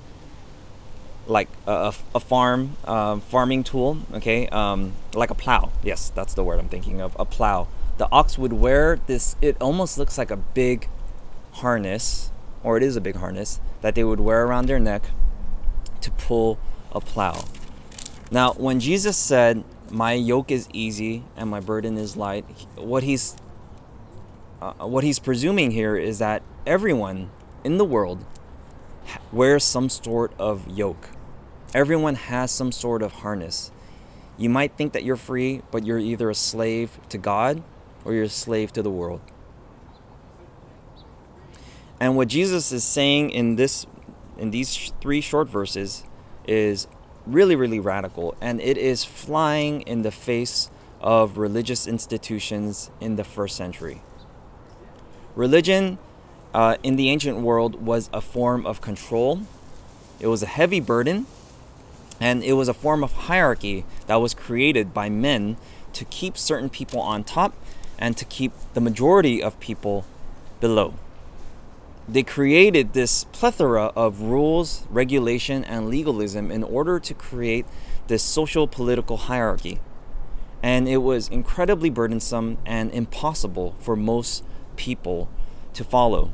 like 1.27 1.49
a, 1.67 1.93
a 2.15 2.19
farm 2.19 2.75
uh, 2.85 3.17
farming 3.19 3.63
tool 3.63 3.97
okay 4.13 4.47
um, 4.47 4.93
like 5.13 5.29
a 5.29 5.35
plow 5.35 5.71
yes 5.83 6.09
that's 6.15 6.33
the 6.33 6.43
word 6.43 6.59
i'm 6.59 6.67
thinking 6.67 7.01
of 7.01 7.15
a 7.19 7.25
plow 7.25 7.67
the 7.97 8.09
ox 8.11 8.37
would 8.37 8.53
wear 8.53 8.99
this 9.07 9.35
it 9.41 9.55
almost 9.61 9.97
looks 9.97 10.17
like 10.17 10.31
a 10.31 10.37
big 10.37 10.87
harness 11.53 12.30
or 12.63 12.77
it 12.77 12.83
is 12.83 12.95
a 12.95 13.01
big 13.01 13.15
harness 13.15 13.59
that 13.81 13.95
they 13.95 14.03
would 14.03 14.19
wear 14.19 14.45
around 14.45 14.67
their 14.67 14.79
neck 14.79 15.03
to 16.01 16.11
pull 16.11 16.59
a 16.91 16.99
plow. 16.99 17.45
Now 18.29 18.53
when 18.53 18.79
jesus 18.79 19.17
said 19.17 19.63
my 19.89 20.13
yoke 20.13 20.51
is 20.51 20.69
easy 20.71 21.23
and 21.35 21.49
my 21.49 21.59
burden 21.59 21.97
is 21.97 22.15
light 22.15 22.45
what 22.75 23.03
he's 23.03 23.35
uh, 24.61 24.73
what 24.85 25.03
he's 25.03 25.19
presuming 25.19 25.71
here 25.71 25.95
is 25.95 26.19
that 26.19 26.43
everyone 26.65 27.29
in 27.63 27.77
the 27.77 27.85
world 27.85 28.23
wears 29.31 29.63
some 29.63 29.89
sort 29.89 30.31
of 30.37 30.67
yoke. 30.67 31.09
Everyone 31.73 32.15
has 32.15 32.51
some 32.51 32.71
sort 32.71 33.01
of 33.01 33.11
harness. 33.11 33.71
You 34.37 34.49
might 34.49 34.77
think 34.77 34.93
that 34.93 35.03
you're 35.03 35.15
free 35.15 35.61
but 35.71 35.85
you're 35.85 35.99
either 35.99 36.29
a 36.29 36.35
slave 36.35 36.99
to 37.09 37.17
god 37.17 37.63
or 38.05 38.13
you're 38.13 38.25
a 38.25 38.29
slave 38.29 38.71
to 38.73 38.81
the 38.81 38.89
world. 38.89 39.21
And 42.01 42.15
what 42.15 42.29
Jesus 42.29 42.71
is 42.71 42.83
saying 42.83 43.29
in 43.29 43.57
this 43.57 43.85
in 44.35 44.49
these 44.49 44.91
three 45.01 45.21
short 45.21 45.47
verses 45.47 46.03
is 46.47 46.87
really 47.27 47.55
really 47.55 47.79
radical 47.79 48.33
and 48.41 48.59
it 48.59 48.75
is 48.75 49.03
flying 49.03 49.81
in 49.81 50.01
the 50.01 50.09
face 50.09 50.71
of 50.99 51.37
religious 51.37 51.85
institutions 51.85 52.89
in 52.99 53.17
the 53.17 53.23
first 53.23 53.55
century. 53.55 54.01
Religion 55.35 55.99
uh, 56.55 56.75
in 56.81 56.95
the 56.95 57.11
ancient 57.11 57.37
world 57.37 57.85
was 57.85 58.09
a 58.11 58.19
form 58.19 58.65
of 58.65 58.81
control. 58.81 59.41
It 60.19 60.25
was 60.25 60.41
a 60.41 60.47
heavy 60.47 60.79
burden 60.79 61.27
and 62.19 62.43
it 62.43 62.53
was 62.53 62.67
a 62.67 62.73
form 62.73 63.03
of 63.03 63.13
hierarchy 63.29 63.85
that 64.07 64.15
was 64.15 64.33
created 64.33 64.91
by 64.91 65.07
men 65.09 65.55
to 65.93 66.03
keep 66.05 66.35
certain 66.35 66.71
people 66.71 66.99
on 66.99 67.23
top 67.23 67.53
and 67.99 68.17
to 68.17 68.25
keep 68.25 68.53
the 68.73 68.81
majority 68.81 69.43
of 69.43 69.59
people 69.59 70.03
below. 70.59 70.95
They 72.11 72.23
created 72.23 72.91
this 72.91 73.23
plethora 73.31 73.85
of 73.95 74.19
rules, 74.19 74.85
regulation, 74.89 75.63
and 75.63 75.87
legalism 75.87 76.51
in 76.51 76.61
order 76.61 76.99
to 76.99 77.13
create 77.13 77.65
this 78.07 78.21
social 78.21 78.67
political 78.67 79.15
hierarchy. 79.15 79.79
And 80.61 80.89
it 80.89 80.97
was 80.97 81.29
incredibly 81.29 81.89
burdensome 81.89 82.57
and 82.65 82.91
impossible 82.91 83.75
for 83.79 83.95
most 83.95 84.43
people 84.75 85.29
to 85.73 85.85
follow. 85.85 86.33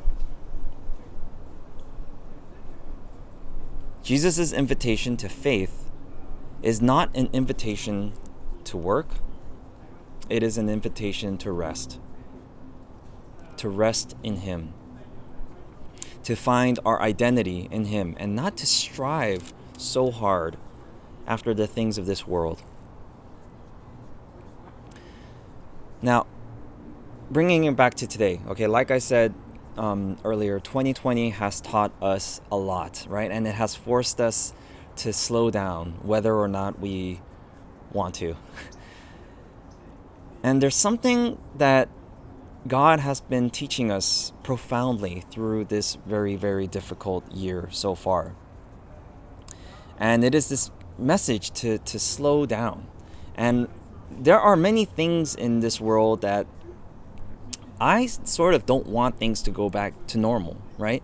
Jesus' 4.02 4.52
invitation 4.52 5.16
to 5.18 5.30
faith 5.30 5.92
is 6.64 6.82
not 6.82 7.16
an 7.16 7.30
invitation 7.34 8.14
to 8.64 8.78
work 8.78 9.10
it 10.30 10.44
is 10.44 10.58
an 10.58 10.68
invitation 10.68 11.38
to 11.38 11.52
rest, 11.52 12.00
to 13.56 13.70
rest 13.70 14.16
in 14.24 14.38
Him, 14.38 14.74
to 16.28 16.36
find 16.36 16.78
our 16.86 17.02
identity 17.02 17.70
in 17.72 17.86
Him, 17.86 18.14
and 18.20 18.36
not 18.36 18.58
to 18.58 18.66
strive 18.66 19.54
so 19.78 20.12
hard 20.12 20.58
after 21.26 21.54
the 21.54 21.66
things 21.66 21.98
of 21.98 22.06
this 22.06 22.28
world. 22.28 22.62
Now, 26.02 26.28
bringing 27.32 27.64
it 27.64 27.78
back 27.78 27.94
to 27.94 28.08
today, 28.08 28.42
okay, 28.46 28.68
like 28.68 28.92
I 28.92 28.98
said 28.98 29.34
um, 29.78 30.18
earlier, 30.26 30.60
2020 30.60 31.30
has 31.30 31.62
taught 31.62 31.94
us 32.02 32.42
a 32.52 32.58
lot, 32.58 33.06
right? 33.08 33.32
And 33.32 33.48
it 33.48 33.56
has 33.56 33.74
forced 33.74 34.20
us 34.20 34.52
to 34.98 35.14
slow 35.14 35.50
down, 35.50 35.94
whether 36.02 36.36
or 36.36 36.50
not 36.50 36.78
we 36.78 37.22
want 37.94 38.16
to. 38.16 38.36
And 40.44 40.62
there's 40.62 40.76
something 40.76 41.38
that 41.58 41.90
God 42.68 43.00
has 43.00 43.22
been 43.22 43.50
teaching 43.50 43.92
us 43.92 44.34
profoundly 44.44 45.24
through 45.32 45.66
this 45.66 45.98
very, 46.06 46.36
very 46.36 46.68
difficult 46.68 47.32
year 47.32 47.70
so 47.72 47.96
far. 47.96 48.36
And 49.98 50.24
it 50.24 50.36
is 50.36 50.50
this 50.50 50.72
message 50.98 51.52
to, 51.52 51.78
to 51.80 52.00
slow 52.00 52.46
down. 52.46 52.88
And 53.36 53.68
there 54.12 54.40
are 54.40 54.56
many 54.56 54.86
things 54.86 55.36
in 55.36 55.60
this 55.60 55.80
world 55.80 56.22
that 56.22 56.48
I 57.80 58.08
sort 58.08 58.54
of 58.54 58.66
don't 58.66 58.88
want 58.88 59.18
things 59.18 59.42
to 59.44 59.52
go 59.52 59.70
back 59.70 59.94
to 60.08 60.18
normal, 60.18 60.58
right? 60.78 61.04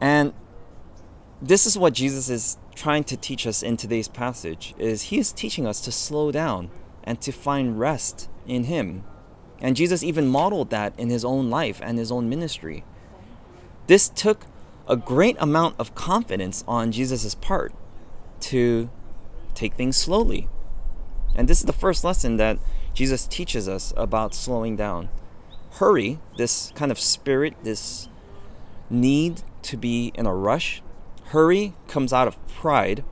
And 0.00 0.32
this 1.40 1.66
is 1.66 1.78
what 1.78 1.94
Jesus 1.94 2.28
is 2.28 2.58
trying 2.74 3.04
to 3.04 3.16
teach 3.16 3.46
us 3.46 3.62
in 3.62 3.76
today's 3.76 4.08
passage 4.08 4.74
is 4.78 5.02
he 5.04 5.18
is 5.18 5.32
teaching 5.32 5.66
us 5.66 5.80
to 5.82 5.92
slow 5.92 6.30
down 6.30 6.70
and 7.04 7.20
to 7.20 7.32
find 7.32 7.78
rest 7.78 8.28
in 8.46 8.64
Him. 8.64 9.04
And 9.62 9.76
Jesus 9.76 10.02
even 10.02 10.26
modeled 10.26 10.70
that 10.70 10.92
in 10.98 11.08
His 11.08 11.24
own 11.24 11.48
life 11.48 11.80
and 11.82 11.96
His 11.96 12.10
own 12.10 12.28
ministry. 12.28 12.84
This 13.86 14.08
took 14.08 14.44
a 14.88 14.96
great 14.96 15.36
amount 15.38 15.76
of 15.78 15.94
confidence 15.94 16.64
on 16.66 16.90
Jesus' 16.90 17.36
part 17.36 17.72
to 18.40 18.90
take 19.54 19.74
things 19.74 19.96
slowly. 19.96 20.48
And 21.36 21.48
this 21.48 21.60
is 21.60 21.66
the 21.66 21.72
first 21.72 22.02
lesson 22.02 22.36
that 22.38 22.58
Jesus 22.92 23.26
teaches 23.26 23.68
us 23.68 23.94
about 23.96 24.34
slowing 24.34 24.76
down. 24.76 25.08
Hurry, 25.74 26.18
this 26.36 26.72
kind 26.74 26.90
of 26.90 26.98
spirit, 26.98 27.54
this 27.62 28.08
need 28.90 29.42
to 29.62 29.76
be 29.76 30.12
in 30.14 30.26
a 30.26 30.34
rush, 30.34 30.82
hurry 31.26 31.74
comes 31.86 32.12
out 32.12 32.28
of 32.28 32.46
pride, 32.48 33.04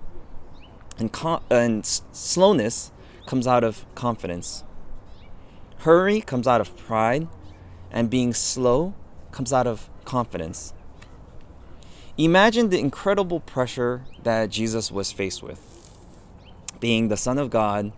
and, 0.99 1.17
and 1.51 1.87
slowness 1.87 2.93
comes 3.25 3.47
out 3.47 3.65
of 3.65 3.87
confidence. 3.95 4.65
Hurry 5.81 6.21
comes 6.21 6.47
out 6.47 6.61
of 6.61 6.77
pride, 6.77 7.29
and 7.91 8.11
being 8.11 8.35
slow 8.35 8.95
comes 9.33 9.53
out 9.53 9.67
of 9.67 9.89
confidence. 10.05 10.75
Imagine 12.17 12.69
the 12.69 12.79
incredible 12.79 13.41
pressure 13.41 14.05
that 14.23 14.51
Jesus 14.51 14.91
was 14.91 15.13
faced 15.13 15.43
with. 15.43 15.61
Being 16.81 17.09
the 17.09 17.17
Son 17.17 17.39
of 17.39 17.51
God, 17.51 17.93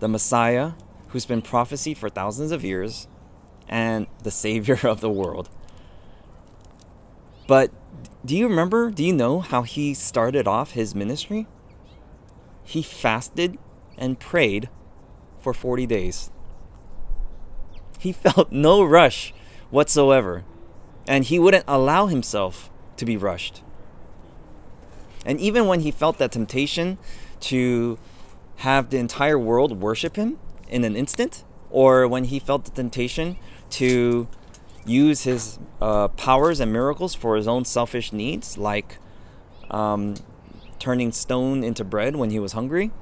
the 0.00 0.08
Messiah 0.08 0.72
who's 1.08 1.26
been 1.26 1.42
prophesied 1.42 1.96
for 1.96 2.08
thousands 2.08 2.52
of 2.52 2.64
years, 2.64 3.08
and 3.68 4.06
the 4.22 4.30
Savior 4.30 4.78
of 4.84 5.00
the 5.00 5.10
world. 5.10 5.48
But 7.46 7.70
do 8.24 8.36
you 8.36 8.48
remember, 8.48 8.90
do 8.90 9.04
you 9.04 9.12
know 9.12 9.40
how 9.40 9.62
he 9.62 9.94
started 9.94 10.46
off 10.46 10.72
his 10.72 10.94
ministry? 10.94 11.46
He 12.64 12.82
fasted 12.82 13.58
and 13.96 14.18
prayed 14.18 14.68
for 15.40 15.54
40 15.54 15.86
days. 15.86 16.30
He 18.06 18.12
felt 18.12 18.52
no 18.52 18.84
rush 18.84 19.34
whatsoever, 19.68 20.44
and 21.08 21.24
he 21.24 21.40
wouldn't 21.40 21.64
allow 21.66 22.06
himself 22.06 22.70
to 22.98 23.04
be 23.04 23.16
rushed. 23.16 23.64
And 25.24 25.40
even 25.40 25.66
when 25.66 25.80
he 25.80 25.90
felt 25.90 26.18
that 26.18 26.30
temptation 26.30 26.98
to 27.50 27.98
have 28.58 28.90
the 28.90 28.98
entire 28.98 29.36
world 29.36 29.82
worship 29.82 30.14
him 30.14 30.38
in 30.68 30.84
an 30.84 30.94
instant, 30.94 31.42
or 31.68 32.06
when 32.06 32.26
he 32.26 32.38
felt 32.38 32.64
the 32.66 32.70
temptation 32.70 33.38
to 33.70 34.28
use 34.84 35.24
his 35.24 35.58
uh, 35.80 36.06
powers 36.06 36.60
and 36.60 36.72
miracles 36.72 37.12
for 37.12 37.34
his 37.34 37.48
own 37.48 37.64
selfish 37.64 38.12
needs, 38.12 38.56
like 38.56 38.98
um, 39.68 40.14
turning 40.78 41.10
stone 41.10 41.64
into 41.64 41.82
bread 41.82 42.14
when 42.14 42.30
he 42.30 42.38
was 42.38 42.52
hungry, 42.52 42.92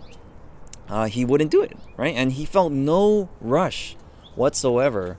uh, 0.89 1.09
he 1.09 1.27
wouldn't 1.27 1.51
do 1.51 1.61
it, 1.61 1.77
right? 1.99 2.15
And 2.17 2.33
he 2.33 2.47
felt 2.47 2.73
no 2.73 3.29
rush 3.43 3.99
whatsoever 4.37 5.17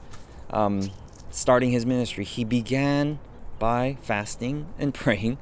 um, 0.50 0.91
starting 1.31 1.72
his 1.72 1.86
ministry. 1.86 2.24
He 2.24 2.43
began 2.43 3.19
by 3.60 3.98
fasting 4.01 4.67
and 4.77 4.93
praying 5.03 5.38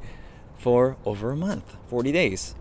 for 0.58 0.98
over 1.06 1.32
a 1.32 1.36
month, 1.36 1.76
40 1.88 2.12
days. 2.12 2.56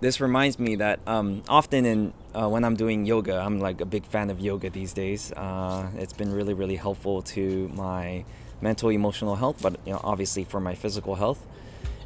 This 0.00 0.20
reminds 0.20 0.58
me 0.58 0.74
that 0.76 1.00
um, 1.06 1.42
often 1.48 1.86
in 1.86 2.12
uh, 2.34 2.48
when 2.48 2.64
I'm 2.64 2.74
doing 2.74 3.06
yoga, 3.06 3.38
I'm 3.38 3.60
like 3.60 3.80
a 3.80 3.86
big 3.86 4.04
fan 4.04 4.28
of 4.28 4.40
yoga 4.40 4.68
these 4.68 4.92
days. 4.92 5.32
Uh, 5.32 5.88
it's 5.96 6.12
been 6.12 6.32
really, 6.32 6.52
really 6.52 6.76
helpful 6.76 7.22
to 7.22 7.68
my 7.68 8.24
mental, 8.60 8.90
emotional 8.90 9.36
health, 9.36 9.62
but 9.62 9.78
you 9.86 9.92
know, 9.92 10.00
obviously 10.02 10.44
for 10.44 10.60
my 10.60 10.74
physical 10.74 11.14
health. 11.14 11.46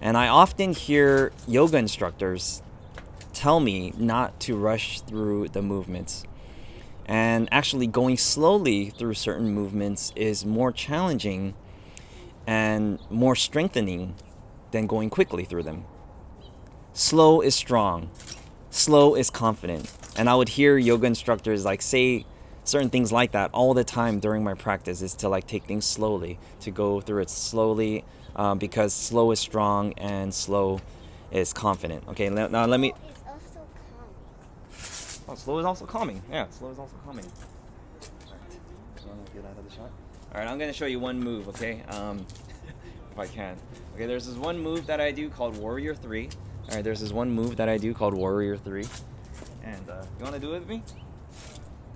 And 0.00 0.16
I 0.16 0.28
often 0.28 0.74
hear 0.74 1.32
yoga 1.48 1.78
instructors 1.78 2.62
tell 3.38 3.60
me 3.60 3.92
not 3.96 4.40
to 4.40 4.56
rush 4.56 5.00
through 5.02 5.48
the 5.48 5.62
movements. 5.62 6.24
And 7.06 7.48
actually, 7.52 7.86
going 7.86 8.16
slowly 8.16 8.90
through 8.90 9.14
certain 9.14 9.54
movements 9.54 10.12
is 10.16 10.44
more 10.44 10.72
challenging 10.72 11.54
and 12.48 12.98
more 13.10 13.36
strengthening 13.36 14.16
than 14.72 14.88
going 14.88 15.08
quickly 15.08 15.44
through 15.44 15.62
them. 15.62 15.84
Slow 16.92 17.40
is 17.40 17.54
strong, 17.54 18.10
slow 18.70 19.14
is 19.14 19.30
confident. 19.30 19.88
And 20.16 20.28
I 20.28 20.34
would 20.34 20.48
hear 20.48 20.76
yoga 20.76 21.06
instructors 21.06 21.64
like 21.64 21.80
say 21.80 22.26
certain 22.64 22.90
things 22.90 23.12
like 23.12 23.30
that 23.32 23.50
all 23.52 23.72
the 23.72 23.84
time 23.84 24.18
during 24.18 24.42
my 24.42 24.54
practice 24.54 25.00
is 25.00 25.14
to 25.14 25.28
like 25.28 25.46
take 25.46 25.64
things 25.64 25.84
slowly, 25.84 26.40
to 26.62 26.72
go 26.72 27.00
through 27.00 27.22
it 27.22 27.30
slowly 27.30 28.04
um, 28.34 28.58
because 28.58 28.92
slow 28.92 29.30
is 29.30 29.38
strong 29.38 29.92
and 29.92 30.34
slow 30.34 30.80
is 31.30 31.52
confident. 31.52 32.02
Okay, 32.08 32.28
now 32.30 32.66
let 32.66 32.80
me 32.80 32.92
Oh, 35.28 35.34
slow 35.34 35.58
is 35.58 35.66
also 35.66 35.84
calming. 35.84 36.22
Yeah, 36.30 36.48
slow 36.48 36.70
is 36.70 36.78
also 36.78 36.94
calming. 37.04 37.26
Alright. 38.26 39.34
Get 39.34 39.44
out 39.44 39.58
of 39.58 39.68
the 39.68 39.74
shot. 39.74 39.90
Alright, 40.32 40.48
I'm 40.48 40.58
gonna 40.58 40.72
show 40.72 40.86
you 40.86 40.98
one 40.98 41.20
move, 41.20 41.48
okay? 41.48 41.82
Um, 41.90 42.26
if 43.12 43.18
I 43.18 43.26
can. 43.26 43.56
Okay, 43.94 44.06
there's 44.06 44.26
this 44.26 44.36
one 44.36 44.58
move 44.58 44.86
that 44.86 45.02
I 45.02 45.10
do 45.10 45.28
called 45.28 45.58
Warrior 45.58 45.94
3. 45.94 46.30
Alright, 46.68 46.82
there's 46.84 47.00
this 47.00 47.12
one 47.12 47.30
move 47.30 47.56
that 47.56 47.68
I 47.68 47.76
do 47.76 47.92
called 47.92 48.14
Warrior 48.14 48.56
3. 48.56 48.86
And 49.64 49.90
uh, 49.90 50.02
you 50.18 50.24
wanna 50.24 50.38
do 50.38 50.54
it 50.54 50.60
with 50.60 50.68
me? 50.68 50.82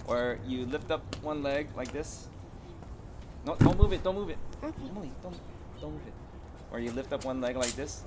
Or 0.07 0.39
you 0.47 0.67
lift 0.67 0.91
up 0.91 1.03
one 1.23 1.43
leg 1.43 1.69
like 1.75 1.91
this. 1.91 2.29
No, 3.47 3.57
don't 3.57 3.79
move 3.79 3.95
it, 3.95 4.05
don't 4.05 4.15
move 4.15 4.29
it. 4.29 4.39
Emily, 4.63 5.11
don't, 5.23 5.37
don't 5.81 5.93
move 5.93 6.07
it. 6.07 6.13
Or 6.71 6.81
you 6.81 6.91
lift 6.93 7.15
up 7.15 7.25
one 7.25 7.41
leg 7.41 7.57
like 7.57 7.73
this. 7.73 8.03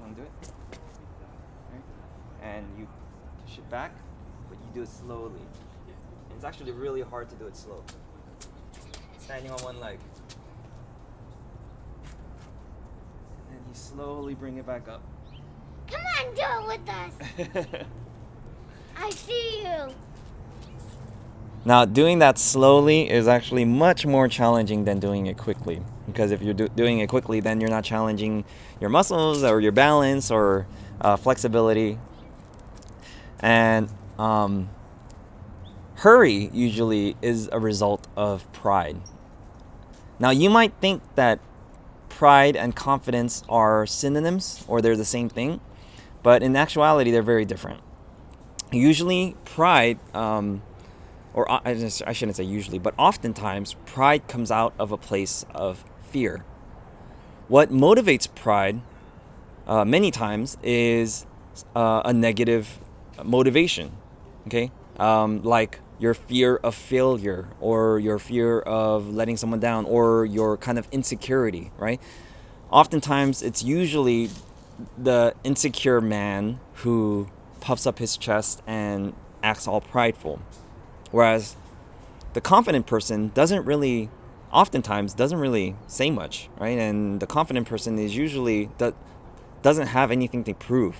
Wanna 0.00 0.14
do 0.14 0.22
it? 0.22 0.30
And 2.42 2.66
you 2.78 2.86
push 3.54 3.62
it 3.62 3.70
back, 3.70 3.92
but 4.48 4.58
you 4.58 4.74
do 4.74 4.82
it 4.82 4.88
slowly. 4.88 5.40
And 6.28 6.36
it's 6.36 6.44
actually 6.44 6.72
really 6.72 7.02
hard 7.02 7.28
to 7.30 7.36
do 7.36 7.46
it 7.46 7.56
slow. 7.56 7.82
Standing 9.18 9.50
on 9.52 9.62
one 9.62 9.80
leg. 9.80 9.98
And 13.48 13.58
then 13.58 13.64
you 13.68 13.74
slowly 13.74 14.34
bring 14.34 14.56
it 14.56 14.66
back 14.66 14.88
up. 14.88 15.02
Come 15.86 16.00
on, 16.00 16.34
do 16.34 16.42
it 16.42 16.78
with 16.78 17.68
us. 17.68 17.86
I 18.96 19.10
see 19.10 19.62
you. 19.62 19.94
Now, 21.64 21.84
doing 21.84 22.18
that 22.18 22.38
slowly 22.38 23.08
is 23.08 23.28
actually 23.28 23.64
much 23.64 24.04
more 24.04 24.28
challenging 24.28 24.84
than 24.84 24.98
doing 24.98 25.26
it 25.26 25.38
quickly. 25.38 25.80
Because 26.06 26.30
if 26.30 26.42
you're 26.42 26.54
do- 26.54 26.68
doing 26.68 26.98
it 26.98 27.08
quickly, 27.08 27.40
then 27.40 27.60
you're 27.60 27.70
not 27.70 27.84
challenging 27.84 28.44
your 28.80 28.90
muscles 28.90 29.42
or 29.42 29.60
your 29.60 29.72
balance 29.72 30.30
or 30.30 30.66
uh, 31.00 31.16
flexibility. 31.16 31.98
And 33.40 33.88
um, 34.18 34.70
hurry 35.96 36.50
usually 36.52 37.16
is 37.22 37.48
a 37.52 37.58
result 37.58 38.06
of 38.16 38.50
pride. 38.52 39.00
Now, 40.18 40.30
you 40.30 40.48
might 40.48 40.72
think 40.80 41.02
that 41.16 41.40
pride 42.08 42.56
and 42.56 42.74
confidence 42.76 43.42
are 43.48 43.86
synonyms 43.86 44.64
or 44.68 44.80
they're 44.80 44.96
the 44.96 45.04
same 45.04 45.28
thing, 45.28 45.60
but 46.22 46.42
in 46.42 46.56
actuality, 46.56 47.10
they're 47.10 47.22
very 47.22 47.44
different. 47.44 47.80
Usually, 48.70 49.36
pride, 49.44 49.98
um, 50.14 50.62
or 51.34 51.46
just- 51.64 52.02
I 52.06 52.12
shouldn't 52.12 52.36
say 52.36 52.44
usually, 52.44 52.78
but 52.78 52.94
oftentimes, 52.96 53.74
pride 53.84 54.28
comes 54.28 54.50
out 54.50 54.72
of 54.78 54.92
a 54.92 54.96
place 54.96 55.44
of 55.54 55.84
fear. 56.02 56.44
What 57.48 57.70
motivates 57.70 58.32
pride 58.34 58.80
uh, 59.66 59.84
many 59.84 60.10
times 60.10 60.56
is 60.62 61.26
uh, 61.74 62.02
a 62.04 62.12
negative 62.12 62.78
motivation. 63.22 63.92
Okay, 64.46 64.70
um, 64.98 65.42
like 65.42 65.80
your 65.98 66.14
fear 66.14 66.56
of 66.56 66.74
failure, 66.74 67.48
or 67.60 67.98
your 67.98 68.18
fear 68.18 68.60
of 68.60 69.08
letting 69.08 69.36
someone 69.36 69.60
down, 69.60 69.84
or 69.84 70.24
your 70.24 70.56
kind 70.56 70.78
of 70.78 70.88
insecurity. 70.92 71.70
Right. 71.78 72.00
Oftentimes, 72.70 73.42
it's 73.42 73.62
usually 73.62 74.30
the 74.98 75.34
insecure 75.44 76.00
man 76.00 76.58
who 76.82 77.28
puffs 77.60 77.86
up 77.86 77.98
his 77.98 78.16
chest 78.16 78.60
and 78.66 79.14
acts 79.42 79.68
all 79.68 79.80
prideful, 79.80 80.40
whereas 81.10 81.56
the 82.34 82.40
confident 82.40 82.86
person 82.86 83.30
doesn't 83.32 83.64
really 83.64 84.10
oftentimes 84.52 85.14
doesn't 85.14 85.38
really 85.38 85.74
say 85.86 86.10
much 86.10 86.48
right 86.58 86.78
and 86.78 87.20
the 87.20 87.26
confident 87.26 87.66
person 87.66 87.98
is 87.98 88.16
usually 88.16 88.68
that 88.78 88.94
doesn't 89.62 89.88
have 89.88 90.10
anything 90.10 90.44
to 90.44 90.54
prove 90.54 90.96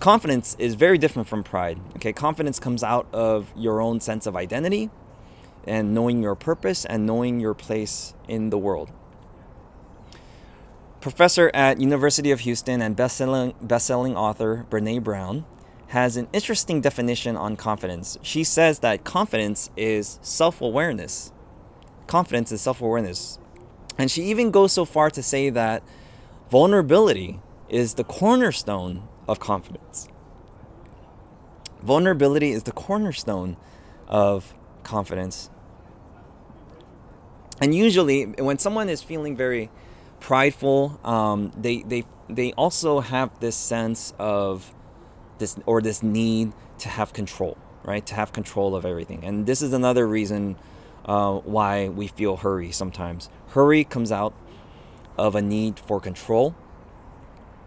confidence 0.00 0.56
is 0.58 0.74
very 0.74 0.98
different 0.98 1.28
from 1.28 1.42
pride 1.42 1.78
okay? 1.96 2.12
Confidence 2.12 2.58
comes 2.58 2.82
out 2.82 3.06
of 3.12 3.52
your 3.56 3.80
own 3.80 4.00
sense 4.00 4.26
of 4.26 4.36
identity 4.36 4.90
and 5.66 5.94
knowing 5.94 6.22
your 6.22 6.34
purpose 6.34 6.84
and 6.84 7.06
knowing 7.06 7.40
your 7.40 7.54
place 7.54 8.14
in 8.28 8.50
the 8.50 8.58
world. 8.58 8.90
Professor 11.00 11.50
at 11.52 11.80
university 11.80 12.30
of 12.30 12.40
houston 12.40 12.80
and 12.80 12.96
best-selling, 12.96 13.54
best-selling 13.60 14.16
author 14.16 14.66
brene 14.70 15.02
brown 15.02 15.44
has 15.88 16.16
an 16.16 16.26
interesting 16.32 16.80
definition 16.80 17.36
on 17.36 17.56
confidence. 17.56 18.18
She 18.22 18.42
says 18.42 18.80
that 18.80 19.04
confidence 19.04 19.70
is 19.76 20.18
self-awareness. 20.22 21.30
Confidence 22.06 22.52
is 22.52 22.60
self-awareness. 22.60 23.38
And 23.98 24.10
she 24.10 24.22
even 24.24 24.50
goes 24.50 24.72
so 24.72 24.84
far 24.84 25.10
to 25.10 25.22
say 25.22 25.50
that 25.50 25.82
vulnerability 26.50 27.40
is 27.68 27.94
the 27.94 28.04
cornerstone 28.04 29.06
of 29.28 29.40
confidence. 29.40 30.08
Vulnerability 31.82 32.50
is 32.52 32.62
the 32.62 32.72
cornerstone 32.72 33.56
of 34.08 34.54
confidence. 34.82 35.50
And 37.60 37.74
usually, 37.74 38.24
when 38.24 38.58
someone 38.58 38.88
is 38.88 39.02
feeling 39.02 39.36
very 39.36 39.70
prideful, 40.20 40.98
um, 41.04 41.52
they, 41.56 41.82
they, 41.82 42.04
they 42.28 42.52
also 42.52 43.00
have 43.00 43.38
this 43.40 43.56
sense 43.56 44.14
of 44.18 44.74
this 45.38 45.56
or 45.66 45.80
this 45.82 46.02
need 46.02 46.52
to 46.78 46.88
have 46.88 47.12
control, 47.12 47.56
right? 47.84 48.04
To 48.06 48.14
have 48.14 48.32
control 48.32 48.74
of 48.74 48.84
everything. 48.84 49.24
And 49.24 49.46
this 49.46 49.62
is 49.62 49.72
another 49.72 50.06
reason 50.06 50.56
uh, 51.04 51.38
why 51.38 51.88
we 51.88 52.06
feel 52.08 52.38
hurry 52.38 52.72
sometimes. 52.72 53.28
Hurry 53.48 53.84
comes 53.84 54.10
out 54.10 54.34
of 55.16 55.34
a 55.34 55.42
need 55.42 55.78
for 55.78 56.00
control, 56.00 56.54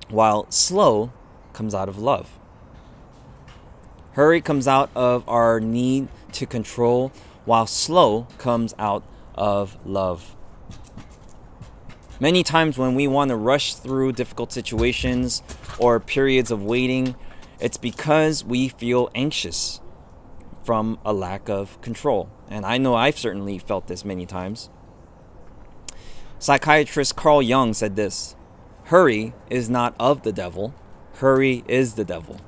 while 0.10 0.50
slow 0.50 1.12
comes 1.58 1.74
out 1.74 1.89
of 1.89 1.98
love. 1.98 2.30
Hurry 4.12 4.41
comes 4.41 4.67
out 4.67 4.91
of 4.96 5.28
our 5.28 5.60
need 5.60 6.08
to 6.34 6.46
control, 6.46 7.12
while 7.46 7.65
slow 7.65 8.28
comes 8.38 8.76
out 8.78 9.04
of 9.34 9.76
love. 9.84 10.36
Many 12.20 12.43
times 12.43 12.78
when 12.78 12.93
we 12.93 13.08
want 13.08 13.30
to 13.30 13.36
rush 13.36 13.74
through 13.74 14.12
difficult 14.12 14.52
situations 14.52 15.41
or 15.80 16.00
periods 16.00 16.52
of 16.52 16.63
waiting, 16.63 17.15
it's 17.60 17.78
because 17.78 18.46
we 18.46 18.67
feel 18.67 19.10
anxious 19.15 19.82
from 20.63 21.00
a 21.04 21.12
lack 21.12 21.50
of 21.50 21.82
control. 21.82 22.30
And 22.50 22.67
I 22.67 22.78
know 22.78 22.93
I've 22.93 23.17
certainly 23.17 23.58
felt 23.58 23.88
this 23.88 24.06
many 24.06 24.28
times. 24.28 24.70
Psychiatrist 26.38 27.15
Carl 27.15 27.41
Jung 27.41 27.74
said 27.74 27.96
this 27.96 28.36
Hurry 28.86 29.34
is 29.50 29.72
not 29.72 29.96
of 30.00 30.22
the 30.22 30.32
devil, 30.32 30.76
hurry 31.18 31.64
is 31.68 31.96
the 31.96 32.06
devil. 32.06 32.40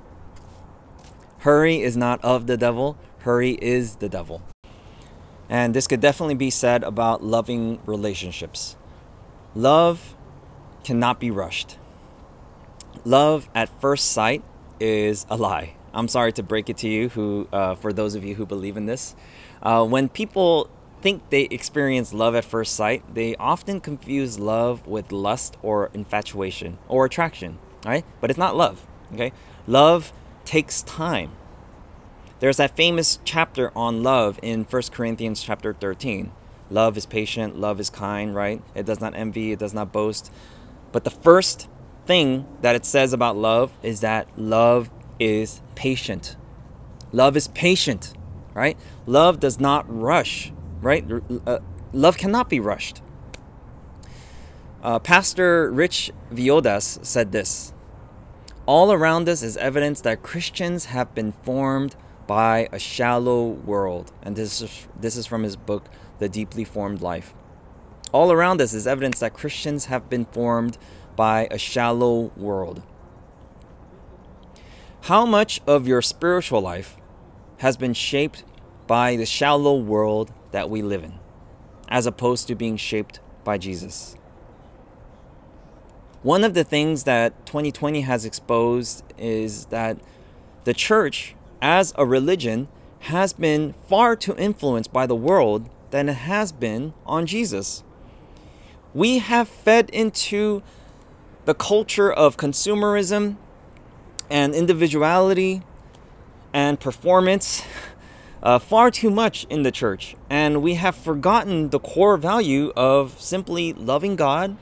Hurry 1.39 1.81
is 1.81 1.97
not 1.97 2.23
of 2.23 2.45
the 2.45 2.57
devil, 2.57 2.97
hurry 3.19 3.57
is 3.61 3.95
the 3.95 4.09
devil. 4.09 4.41
And 5.49 5.73
this 5.73 5.87
could 5.87 5.99
definitely 5.99 6.35
be 6.35 6.51
said 6.51 6.83
about 6.83 7.23
loving 7.23 7.79
relationships. 7.87 8.77
Love 9.55 10.15
cannot 10.83 11.19
be 11.19 11.31
rushed. 11.31 11.79
Love 13.03 13.49
at 13.55 13.69
first 13.81 14.11
sight 14.11 14.43
is 14.79 15.25
a 15.29 15.37
lie. 15.37 15.73
I'm 15.91 16.07
sorry 16.07 16.31
to 16.33 16.43
break 16.43 16.69
it 16.69 16.77
to 16.77 16.87
you, 16.87 17.09
who 17.09 17.47
uh, 17.51 17.73
for 17.73 17.91
those 17.91 18.13
of 18.13 18.23
you 18.23 18.35
who 18.35 18.45
believe 18.45 18.77
in 18.77 18.85
this. 18.85 19.15
Uh, 19.63 19.83
when 19.83 20.09
people 20.09 20.69
think 21.01 21.27
they 21.31 21.43
experience 21.43 22.13
love 22.13 22.35
at 22.35 22.45
first 22.45 22.75
sight, 22.75 23.15
they 23.15 23.35
often 23.37 23.79
confuse 23.79 24.37
love 24.37 24.85
with 24.85 25.11
lust 25.11 25.57
or 25.63 25.89
infatuation 25.93 26.77
or 26.87 27.05
attraction, 27.05 27.57
right? 27.85 28.05
But 28.21 28.29
it's 28.29 28.39
not 28.39 28.55
love, 28.55 28.85
okay? 29.13 29.31
Love 29.67 30.11
takes 30.45 30.81
time. 30.83 31.31
There's 32.39 32.57
that 32.57 32.75
famous 32.75 33.19
chapter 33.25 33.71
on 33.75 34.01
love 34.01 34.39
in 34.41 34.63
1 34.63 34.81
Corinthians 34.91 35.43
chapter 35.43 35.73
13. 35.73 36.31
Love 36.69 36.97
is 36.97 37.05
patient, 37.05 37.59
love 37.59 37.79
is 37.79 37.89
kind, 37.89 38.33
right? 38.33 38.61
It 38.75 38.85
does 38.85 39.01
not 39.01 39.15
envy, 39.15 39.51
it 39.51 39.59
does 39.59 39.73
not 39.73 39.91
boast. 39.91 40.31
But 40.91 41.03
the 41.03 41.09
first 41.09 41.67
thing 42.05 42.45
that 42.61 42.75
it 42.75 42.85
says 42.85 43.13
about 43.13 43.35
love 43.35 43.71
is 43.83 44.01
that 44.01 44.27
love 44.37 44.89
is 45.19 45.61
patient. 45.75 46.37
Love 47.11 47.35
is 47.35 47.47
patient, 47.49 48.13
right? 48.53 48.77
Love 49.05 49.39
does 49.39 49.59
not 49.59 49.85
rush, 49.87 50.51
right? 50.81 51.05
Uh, 51.45 51.59
love 51.91 52.17
cannot 52.17 52.49
be 52.49 52.59
rushed. 52.59 53.01
Uh, 54.81 54.97
Pastor 54.97 55.69
Rich 55.69 56.09
Villodas 56.31 57.03
said 57.05 57.33
this 57.33 57.73
All 58.65 58.93
around 58.93 59.27
us 59.27 59.43
is 59.43 59.57
evidence 59.57 59.99
that 60.01 60.23
Christians 60.23 60.85
have 60.85 61.13
been 61.13 61.33
formed 61.43 61.97
by 62.27 62.69
a 62.71 62.79
shallow 62.79 63.45
world. 63.45 64.13
And 64.23 64.37
this 64.37 64.61
is, 64.61 64.87
this 64.97 65.17
is 65.17 65.25
from 65.25 65.43
his 65.43 65.57
book, 65.57 65.89
The 66.19 66.29
Deeply 66.29 66.63
Formed 66.63 67.01
Life. 67.01 67.33
All 68.13 68.31
around 68.31 68.61
us 68.61 68.73
is 68.73 68.87
evidence 68.87 69.19
that 69.19 69.33
Christians 69.33 69.85
have 69.85 70.09
been 70.09 70.25
formed 70.25 70.77
by 71.15 71.49
a 71.51 71.57
shallow 71.57 72.31
world. 72.37 72.81
How 75.03 75.25
much 75.25 75.59
of 75.67 75.87
your 75.87 76.01
spiritual 76.01 76.61
life 76.61 76.95
has 77.57 77.75
been 77.75 77.93
shaped 77.93 78.45
by 78.87 79.17
the 79.17 79.25
shallow 79.25 79.77
world 79.77 80.31
that 80.51 80.69
we 80.69 80.81
live 80.81 81.03
in, 81.03 81.19
as 81.89 82.05
opposed 82.05 82.47
to 82.47 82.55
being 82.55 82.77
shaped 82.77 83.19
by 83.43 83.57
Jesus? 83.57 84.15
One 86.21 86.43
of 86.43 86.53
the 86.53 86.65
things 86.65 87.05
that 87.05 87.45
2020 87.45 88.01
has 88.01 88.25
exposed 88.25 89.05
is 89.17 89.65
that 89.67 89.97
the 90.65 90.73
church 90.73 91.33
as 91.61 91.93
a 91.95 92.05
religion 92.05 92.67
has 92.99 93.31
been 93.31 93.73
far 93.87 94.17
too 94.17 94.35
influenced 94.37 94.91
by 94.91 95.07
the 95.07 95.15
world 95.15 95.69
than 95.91 96.09
it 96.09 96.13
has 96.13 96.51
been 96.51 96.93
on 97.05 97.25
Jesus. 97.25 97.85
We 98.93 99.19
have 99.19 99.47
fed 99.47 99.89
into 99.91 100.61
the 101.45 101.53
culture 101.53 102.11
of 102.11 102.35
consumerism 102.35 103.37
and 104.29 104.53
individuality 104.53 105.61
and 106.53 106.81
performance 106.81 107.63
uh, 108.43 108.59
far 108.59 108.91
too 108.91 109.09
much 109.09 109.45
in 109.49 109.63
the 109.63 109.71
church. 109.71 110.17
And 110.29 110.61
we 110.61 110.73
have 110.73 110.95
forgotten 110.95 111.69
the 111.69 111.79
core 111.79 112.17
value 112.17 112.73
of 112.75 113.21
simply 113.21 113.71
loving 113.71 114.17
God 114.17 114.57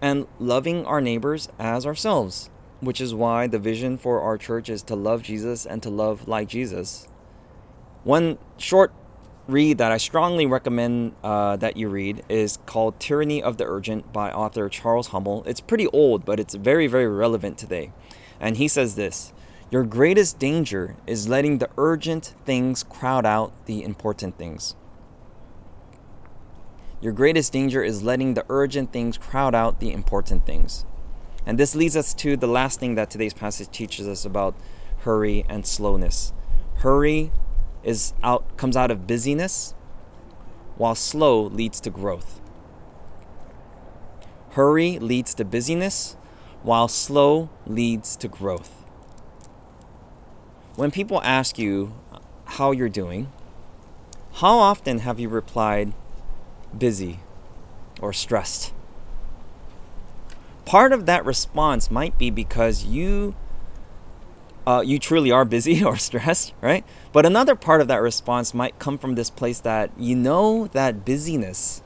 and 0.00 0.26
loving 0.38 0.84
our 0.84 1.00
neighbors 1.00 1.48
as 1.58 1.84
ourselves 1.84 2.50
which 2.80 3.00
is 3.00 3.14
why 3.14 3.46
the 3.46 3.58
vision 3.58 3.98
for 3.98 4.20
our 4.20 4.38
church 4.38 4.68
is 4.68 4.82
to 4.84 4.94
love 4.94 5.22
Jesus 5.22 5.66
and 5.66 5.82
to 5.82 5.90
love 5.90 6.28
like 6.28 6.48
Jesus. 6.48 7.08
One 8.04 8.38
short 8.56 8.92
read 9.48 9.78
that 9.78 9.90
I 9.90 9.96
strongly 9.96 10.46
recommend 10.46 11.14
uh, 11.24 11.56
that 11.56 11.76
you 11.76 11.88
read 11.88 12.22
is 12.28 12.58
called 12.66 13.00
Tyranny 13.00 13.42
of 13.42 13.56
the 13.56 13.64
Urgent 13.64 14.12
by 14.12 14.30
author 14.30 14.68
Charles 14.68 15.08
Hummel. 15.08 15.42
It's 15.46 15.60
pretty 15.60 15.86
old, 15.88 16.24
but 16.24 16.38
it's 16.38 16.54
very, 16.54 16.86
very 16.86 17.08
relevant 17.08 17.58
today. 17.58 17.92
And 18.38 18.56
he 18.58 18.68
says 18.68 18.94
this 18.94 19.32
Your 19.70 19.84
greatest 19.84 20.38
danger 20.38 20.96
is 21.06 21.28
letting 21.28 21.58
the 21.58 21.70
urgent 21.76 22.34
things 22.44 22.82
crowd 22.84 23.26
out 23.26 23.52
the 23.66 23.82
important 23.82 24.38
things. 24.38 24.76
Your 27.00 27.12
greatest 27.12 27.52
danger 27.52 27.82
is 27.82 28.02
letting 28.02 28.34
the 28.34 28.44
urgent 28.48 28.92
things 28.92 29.16
crowd 29.16 29.54
out 29.54 29.78
the 29.78 29.92
important 29.92 30.44
things. 30.44 30.84
And 31.46 31.56
this 31.58 31.74
leads 31.74 31.96
us 31.96 32.12
to 32.14 32.36
the 32.36 32.48
last 32.48 32.80
thing 32.80 32.96
that 32.96 33.08
today's 33.08 33.34
passage 33.34 33.70
teaches 33.70 34.08
us 34.08 34.24
about 34.24 34.56
hurry 34.98 35.44
and 35.48 35.64
slowness. 35.64 36.32
Hurry 36.76 37.30
is 37.84 38.12
out 38.22 38.56
comes 38.56 38.76
out 38.76 38.90
of 38.90 39.06
busyness, 39.06 39.74
while 40.76 40.96
slow 40.96 41.42
leads 41.42 41.80
to 41.80 41.90
growth. 41.90 42.40
Hurry 44.50 44.98
leads 44.98 45.34
to 45.34 45.44
busyness, 45.44 46.16
while 46.62 46.88
slow 46.88 47.48
leads 47.64 48.16
to 48.16 48.26
growth. 48.26 48.84
When 50.74 50.90
people 50.90 51.22
ask 51.22 51.58
you 51.58 51.94
how 52.44 52.72
you're 52.72 52.88
doing, 52.88 53.30
how 54.34 54.58
often 54.58 55.00
have 55.00 55.20
you 55.20 55.28
replied 55.28 55.92
busy 56.76 57.20
or 58.00 58.12
stressed? 58.12 58.72
part 60.68 60.92
of 60.92 61.06
that 61.06 61.24
response 61.24 61.90
might 61.90 62.18
be 62.18 62.28
because 62.28 62.84
you 62.84 63.34
uh, 64.66 64.82
you 64.84 64.98
truly 64.98 65.32
are 65.32 65.46
busy 65.46 65.82
or 65.90 65.96
stressed, 65.96 66.52
right? 66.60 66.84
But 67.10 67.24
another 67.24 67.54
part 67.54 67.80
of 67.80 67.88
that 67.88 68.02
response 68.02 68.52
might 68.52 68.78
come 68.78 68.98
from 68.98 69.14
this 69.14 69.30
place 69.30 69.60
that 69.60 69.90
you 69.96 70.14
know 70.14 70.66
that 70.72 71.06
busyness 71.06 71.80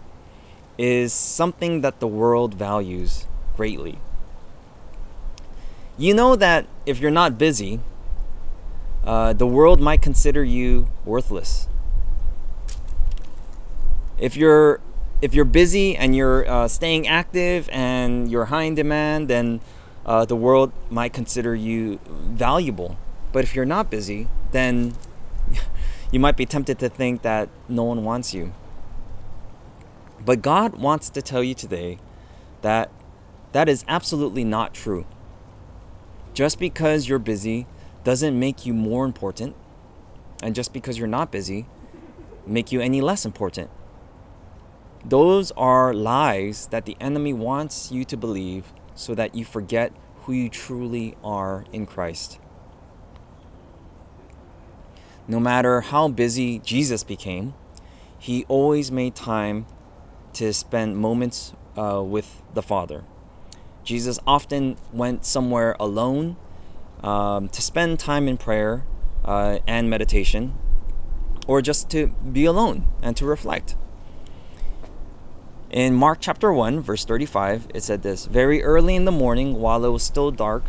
is 0.76 1.12
something 1.12 1.82
that 1.82 2.00
the 2.00 2.08
world 2.08 2.54
values 2.54 3.28
greatly. 3.56 4.00
You 5.96 6.12
know 6.12 6.34
that 6.34 6.66
if 6.84 6.98
you're 6.98 7.12
not 7.12 7.38
busy, 7.38 7.78
uh, 9.04 9.32
the 9.32 9.46
world 9.46 9.80
might 9.80 10.02
consider 10.02 10.42
you 10.42 10.88
worthless. 11.04 11.68
If 14.22 14.36
you're 14.36 14.80
if 15.20 15.34
you're 15.34 15.44
busy 15.44 15.96
and 15.96 16.14
you're 16.14 16.48
uh, 16.48 16.68
staying 16.68 17.08
active 17.08 17.68
and 17.72 18.30
you're 18.30 18.44
high 18.44 18.62
in 18.62 18.76
demand, 18.76 19.26
then 19.26 19.60
uh, 20.06 20.24
the 20.24 20.36
world 20.36 20.72
might 20.90 21.12
consider 21.12 21.56
you 21.56 21.98
valuable. 22.06 22.96
But 23.32 23.42
if 23.42 23.56
you're 23.56 23.64
not 23.64 23.90
busy, 23.90 24.28
then 24.52 24.94
you 26.12 26.20
might 26.20 26.36
be 26.36 26.46
tempted 26.46 26.78
to 26.78 26.88
think 26.88 27.22
that 27.22 27.48
no 27.68 27.82
one 27.82 28.04
wants 28.04 28.32
you. 28.32 28.52
But 30.24 30.40
God 30.40 30.76
wants 30.76 31.10
to 31.10 31.20
tell 31.20 31.42
you 31.42 31.54
today 31.54 31.98
that 32.60 32.92
that 33.50 33.68
is 33.68 33.84
absolutely 33.88 34.44
not 34.44 34.72
true. 34.72 35.04
Just 36.32 36.60
because 36.60 37.08
you're 37.08 37.18
busy 37.18 37.66
doesn't 38.04 38.38
make 38.38 38.64
you 38.64 38.72
more 38.72 39.04
important, 39.04 39.56
and 40.44 40.54
just 40.54 40.72
because 40.72 40.96
you're 40.96 41.08
not 41.08 41.32
busy 41.32 41.66
make 42.46 42.70
you 42.70 42.80
any 42.80 43.00
less 43.00 43.24
important. 43.24 43.68
Those 45.04 45.50
are 45.52 45.92
lies 45.92 46.68
that 46.68 46.84
the 46.84 46.96
enemy 47.00 47.32
wants 47.32 47.90
you 47.90 48.04
to 48.04 48.16
believe 48.16 48.72
so 48.94 49.14
that 49.14 49.34
you 49.34 49.44
forget 49.44 49.92
who 50.22 50.32
you 50.32 50.48
truly 50.48 51.16
are 51.24 51.64
in 51.72 51.86
Christ. 51.86 52.38
No 55.26 55.40
matter 55.40 55.80
how 55.80 56.08
busy 56.08 56.60
Jesus 56.60 57.02
became, 57.02 57.54
he 58.18 58.44
always 58.46 58.92
made 58.92 59.16
time 59.16 59.66
to 60.34 60.52
spend 60.52 60.96
moments 60.96 61.52
uh, 61.76 62.02
with 62.04 62.42
the 62.54 62.62
Father. 62.62 63.04
Jesus 63.82 64.20
often 64.26 64.76
went 64.92 65.24
somewhere 65.24 65.74
alone 65.80 66.36
um, 67.02 67.48
to 67.48 67.60
spend 67.60 67.98
time 67.98 68.28
in 68.28 68.36
prayer 68.36 68.84
uh, 69.24 69.58
and 69.66 69.90
meditation, 69.90 70.54
or 71.48 71.60
just 71.60 71.90
to 71.90 72.08
be 72.08 72.44
alone 72.44 72.86
and 73.02 73.16
to 73.16 73.26
reflect. 73.26 73.74
In 75.72 75.94
Mark 75.94 76.18
chapter 76.20 76.52
1, 76.52 76.80
verse 76.80 77.06
35, 77.06 77.68
it 77.72 77.82
said 77.82 78.02
this 78.02 78.26
Very 78.26 78.62
early 78.62 78.94
in 78.94 79.06
the 79.06 79.10
morning, 79.10 79.54
while 79.58 79.86
it 79.86 79.88
was 79.88 80.02
still 80.02 80.30
dark, 80.30 80.64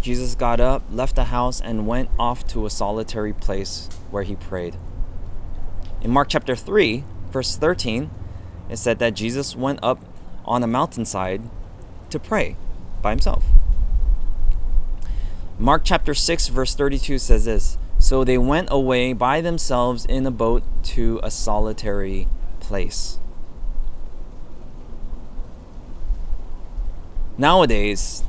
Jesus 0.00 0.36
got 0.36 0.60
up, 0.60 0.84
left 0.92 1.16
the 1.16 1.24
house, 1.24 1.60
and 1.60 1.88
went 1.88 2.08
off 2.20 2.46
to 2.48 2.64
a 2.64 2.70
solitary 2.70 3.32
place 3.32 3.88
where 4.12 4.22
he 4.22 4.36
prayed. 4.36 4.76
In 6.02 6.12
Mark 6.12 6.28
chapter 6.28 6.54
3, 6.54 7.02
verse 7.32 7.56
13, 7.56 8.12
it 8.70 8.76
said 8.76 9.00
that 9.00 9.14
Jesus 9.14 9.56
went 9.56 9.80
up 9.82 10.04
on 10.44 10.62
a 10.62 10.68
mountainside 10.68 11.42
to 12.10 12.20
pray 12.20 12.56
by 13.02 13.10
himself. 13.10 13.42
Mark 15.58 15.82
chapter 15.84 16.14
6, 16.14 16.46
verse 16.46 16.76
32 16.76 17.18
says 17.18 17.46
this 17.46 17.76
So 17.98 18.22
they 18.22 18.38
went 18.38 18.68
away 18.70 19.14
by 19.14 19.40
themselves 19.40 20.04
in 20.04 20.24
a 20.24 20.30
boat 20.30 20.62
to 20.84 21.18
a 21.24 21.30
solitary 21.32 22.28
place. 22.60 23.18
Nowadays, 27.38 28.22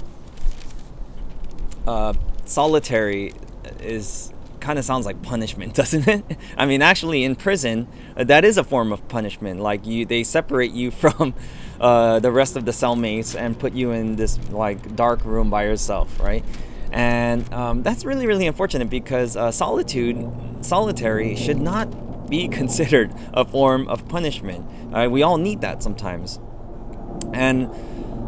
uh, 1.88 2.13
solitary 2.46 3.34
is 3.80 4.32
kind 4.60 4.80
of 4.80 4.86
sounds 4.86 5.06
like 5.06 5.22
punishment, 5.22 5.74
doesn't 5.82 6.08
it? 6.08 6.26
I 6.58 6.65
mean, 6.65 6.82
actually, 6.82 7.24
in 7.24 7.36
prison, 7.36 7.88
uh, 8.18 8.24
that 8.24 8.44
is 8.44 8.58
a 8.58 8.63
form 8.63 8.91
of 8.91 9.08
punishment. 9.08 9.60
Like 9.62 9.86
you, 9.86 10.06
they 10.06 10.24
separate 10.24 10.72
you 10.72 10.91
from 11.02 11.34
uh, 11.80 12.20
the 12.20 12.32
rest 12.32 12.56
of 12.56 12.65
the 12.65 12.72
cellmates 12.72 13.39
and 13.39 13.58
put 13.58 13.74
you 13.74 13.91
in 13.91 14.15
this 14.15 14.39
like 14.50 14.96
dark 14.96 15.24
room 15.24 15.50
by 15.50 15.65
yourself, 15.65 16.20
right? 16.20 16.44
And 16.91 17.52
um, 17.54 17.84
that's 17.84 18.06
really, 18.06 18.26
really 18.26 18.48
unfortunate 18.48 18.89
because 18.89 19.36
uh, 19.36 19.52
solitude, 19.52 20.32
solitary, 20.62 21.36
should 21.36 21.60
not 21.60 22.30
be 22.30 22.48
considered 22.62 23.13
a 23.34 23.46
form 23.46 23.88
of 23.88 24.08
punishment. 24.08 24.65
Uh, 24.94 25.10
we 25.10 25.22
all 25.22 25.38
need 25.38 25.62
that 25.62 25.84
sometimes. 25.84 26.39
And 27.34 27.70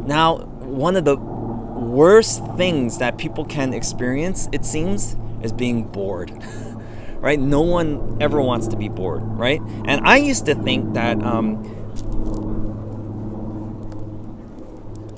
now, 0.06 0.57
one 0.68 0.96
of 0.96 1.06
the 1.06 1.16
worst 1.16 2.44
things 2.58 2.98
that 3.00 3.18
people 3.18 3.46
can 3.46 3.74
experience, 3.74 4.50
it 4.52 4.66
seems, 4.66 5.16
is 5.42 5.52
being 5.52 5.86
bored. 5.86 6.32
right? 7.20 7.40
No 7.40 7.62
one 7.62 8.18
ever 8.22 8.42
wants 8.42 8.68
to 8.68 8.78
be 8.78 8.90
bored, 8.90 9.24
right? 9.24 9.62
And 9.86 10.06
I 10.08 10.18
used 10.18 10.46
to 10.46 10.56
think 10.56 10.94
that 10.94 11.22
um, 11.24 11.64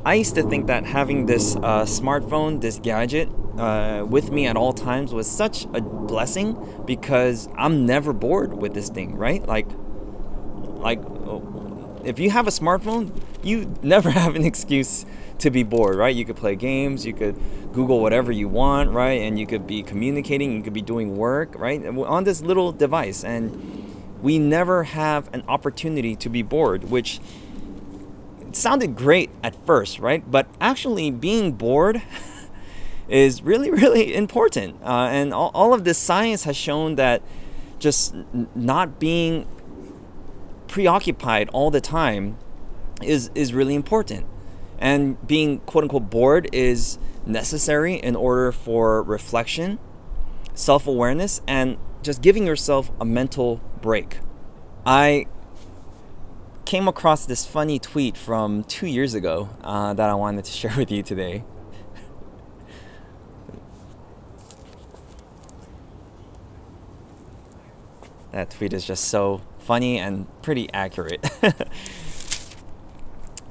I 0.06 0.14
used 0.14 0.36
to 0.36 0.44
think 0.44 0.68
that 0.68 0.86
having 0.86 1.26
this 1.26 1.56
uh, 1.58 1.84
smartphone, 1.84 2.62
this 2.62 2.80
gadget, 2.80 3.30
uh, 3.58 4.06
with 4.08 4.32
me 4.32 4.48
at 4.48 4.56
all 4.56 4.72
times 4.72 5.14
was 5.14 5.30
such 5.30 5.66
a 5.74 5.82
blessing 5.82 6.84
because 6.86 7.50
I'm 7.58 7.86
never 7.86 8.14
bored 8.14 8.54
with 8.54 8.74
this 8.74 8.90
thing, 8.90 9.16
right? 9.16 9.46
Like, 9.46 9.68
like 10.80 11.02
if 12.06 12.18
you 12.20 12.30
have 12.30 12.48
a 12.48 12.52
smartphone, 12.52 13.12
you 13.44 13.74
never 13.84 14.10
have 14.10 14.36
an 14.36 14.46
excuse 14.46 15.06
to 15.40 15.50
be 15.50 15.64
bored, 15.64 15.96
right? 15.96 16.16
You 16.16 16.26
could 16.26 16.36
play 16.36 16.56
games, 16.56 17.06
you 17.06 17.14
could 17.14 17.36
Google 17.74 18.02
whatever 18.02 18.32
you 18.32 18.48
want, 18.48 18.92
right? 18.92 19.22
And 19.22 19.40
you 19.40 19.48
could 19.48 19.66
be 19.66 19.84
communicating, 19.84 20.54
you 20.54 20.62
could 20.62 20.74
be 20.74 20.82
doing 20.82 21.16
work, 21.18 21.58
right? 21.58 21.86
On 21.86 22.24
this 22.24 22.42
little 22.42 22.72
device. 22.72 23.24
And 23.24 24.18
we 24.22 24.38
never 24.38 24.84
have 24.84 25.34
an 25.34 25.44
opportunity 25.48 26.16
to 26.18 26.30
be 26.30 26.42
bored, 26.42 26.90
which 26.90 27.20
sounded 28.52 28.96
great 28.96 29.30
at 29.44 29.56
first, 29.66 30.00
right? 30.00 30.30
But 30.30 30.48
actually, 30.60 31.12
being 31.12 31.54
bored 31.54 32.02
is 33.10 33.42
really, 33.42 33.72
really 33.84 34.14
important. 34.14 34.82
Uh, 34.84 35.08
and 35.12 35.34
all, 35.34 35.52
all 35.54 35.74
of 35.74 35.84
this 35.84 35.98
science 35.98 36.44
has 36.44 36.58
shown 36.58 36.96
that 36.96 37.22
just 37.80 38.14
not 38.56 39.00
being 39.00 39.48
preoccupied 40.68 41.50
all 41.50 41.72
the 41.72 41.82
time 41.82 42.38
is 43.02 43.32
is 43.34 43.54
really 43.54 43.74
important 43.74 44.26
and 44.80 45.26
being 45.28 45.60
quote 45.60 45.84
unquote 45.84 46.10
bored 46.10 46.50
is 46.52 46.98
necessary 47.26 47.96
in 47.96 48.16
order 48.16 48.52
for 48.52 49.04
reflection, 49.04 49.78
self 50.56 50.88
awareness, 50.88 51.42
and 51.48 51.78
just 52.02 52.22
giving 52.22 52.48
yourself 52.48 52.92
a 53.00 53.06
mental 53.06 53.62
break. 53.82 54.20
I 54.86 55.28
came 56.66 56.88
across 56.88 57.26
this 57.26 57.46
funny 57.46 57.80
tweet 57.80 58.16
from 58.16 58.64
two 58.64 58.88
years 58.88 59.14
ago 59.14 59.50
uh, 59.64 59.94
that 59.94 60.10
I 60.10 60.16
wanted 60.16 60.46
to 60.46 60.52
share 60.52 60.74
with 60.76 60.92
you 60.92 61.04
today. 61.04 61.44
that 68.32 68.52
tweet 68.52 68.74
is 68.74 68.86
just 68.86 69.06
so 69.06 69.42
funny 69.58 70.00
and 70.00 70.28
pretty 70.42 70.72
accurate. 70.74 71.28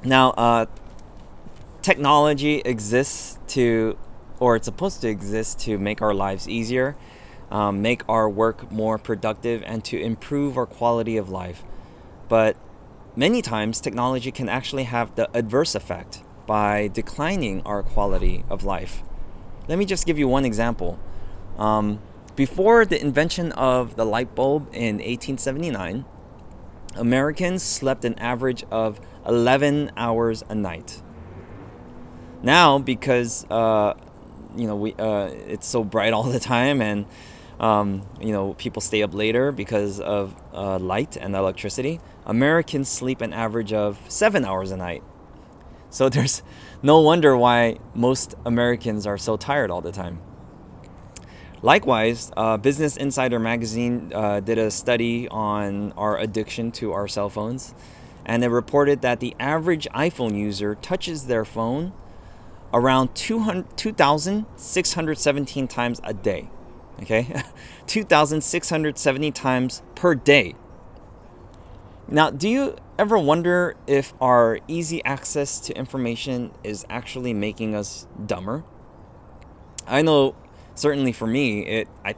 now, 0.03 0.31
uh, 0.31 0.65
technology 1.81 2.61
exists 2.65 3.39
to, 3.47 3.97
or 4.39 4.55
it's 4.55 4.65
supposed 4.65 5.01
to 5.01 5.09
exist 5.09 5.59
to 5.61 5.77
make 5.77 6.01
our 6.01 6.13
lives 6.13 6.47
easier, 6.47 6.95
um, 7.51 7.81
make 7.81 8.07
our 8.07 8.29
work 8.29 8.71
more 8.71 8.97
productive, 8.97 9.63
and 9.65 9.83
to 9.85 9.99
improve 9.99 10.57
our 10.57 10.65
quality 10.65 11.17
of 11.17 11.29
life. 11.29 11.63
But 12.27 12.57
many 13.15 13.41
times, 13.41 13.81
technology 13.81 14.31
can 14.31 14.49
actually 14.49 14.83
have 14.83 15.15
the 15.15 15.29
adverse 15.35 15.75
effect 15.75 16.23
by 16.45 16.87
declining 16.87 17.61
our 17.63 17.83
quality 17.83 18.43
of 18.49 18.63
life. 18.63 19.03
Let 19.67 19.77
me 19.77 19.85
just 19.85 20.05
give 20.05 20.17
you 20.17 20.27
one 20.27 20.45
example. 20.45 20.99
Um, 21.57 21.99
before 22.35 22.85
the 22.85 22.99
invention 22.99 23.51
of 23.51 23.95
the 23.95 24.05
light 24.05 24.33
bulb 24.33 24.67
in 24.71 24.95
1879, 24.95 26.05
Americans 26.95 27.61
slept 27.61 28.05
an 28.05 28.17
average 28.17 28.63
of 28.71 28.99
11 29.27 29.91
hours 29.95 30.43
a 30.49 30.55
night. 30.55 31.01
Now, 32.41 32.79
because 32.79 33.45
uh, 33.49 33.95
you 34.55 34.67
know 34.67 34.75
we 34.75 34.93
uh, 34.93 35.29
it's 35.47 35.67
so 35.67 35.83
bright 35.83 36.13
all 36.13 36.23
the 36.23 36.39
time, 36.39 36.81
and 36.81 37.05
um, 37.59 38.03
you 38.21 38.31
know 38.31 38.53
people 38.53 38.81
stay 38.81 39.03
up 39.03 39.13
later 39.13 39.51
because 39.51 39.99
of 39.99 40.35
uh, 40.53 40.79
light 40.79 41.17
and 41.17 41.35
electricity. 41.35 41.99
Americans 42.25 42.87
sleep 42.87 43.21
an 43.21 43.33
average 43.33 43.73
of 43.73 43.99
seven 44.07 44.45
hours 44.45 44.71
a 44.71 44.77
night. 44.77 45.03
So 45.89 46.07
there's 46.15 46.43
no 46.81 47.01
wonder 47.01 47.35
why 47.35 47.77
most 47.93 48.35
Americans 48.45 49.05
are 49.05 49.17
so 49.17 49.35
tired 49.35 49.71
all 49.71 49.81
the 49.81 49.91
time. 49.91 50.21
Likewise, 51.61 52.31
uh, 52.37 52.55
Business 52.55 52.95
Insider 52.95 53.37
magazine 53.37 54.13
uh, 54.15 54.39
did 54.39 54.57
a 54.57 54.71
study 54.71 55.27
on 55.27 55.91
our 55.97 56.17
addiction 56.17 56.71
to 56.71 56.93
our 56.93 57.05
cell 57.05 57.29
phones, 57.29 57.75
and 58.25 58.45
it 58.45 58.47
reported 58.47 59.01
that 59.01 59.19
the 59.19 59.35
average 59.41 59.85
iPhone 59.93 60.37
user 60.37 60.75
touches 60.75 61.27
their 61.27 61.43
phone 61.43 61.91
around 62.73 63.13
2,617 63.15 65.67
times 65.67 66.01
a 66.03 66.13
day. 66.13 66.49
Okay? 67.01 67.41
2,670 67.87 69.31
times 69.31 69.81
per 69.95 70.13
day. 70.15 70.55
Now, 72.07 72.29
do 72.31 72.49
you 72.49 72.75
ever 72.97 73.17
wonder 73.17 73.75
if 73.85 74.13
our 74.19 74.59
easy 74.67 75.03
access 75.05 75.59
to 75.61 75.77
information 75.77 76.51
is 76.63 76.85
actually 76.89 77.33
making 77.33 77.75
us 77.75 78.07
dumber? 78.25 78.63
I 79.87 80.01
know 80.01 80.35
certainly 80.75 81.11
for 81.11 81.27
me, 81.27 81.65
it 81.65 81.87
I 82.03 82.15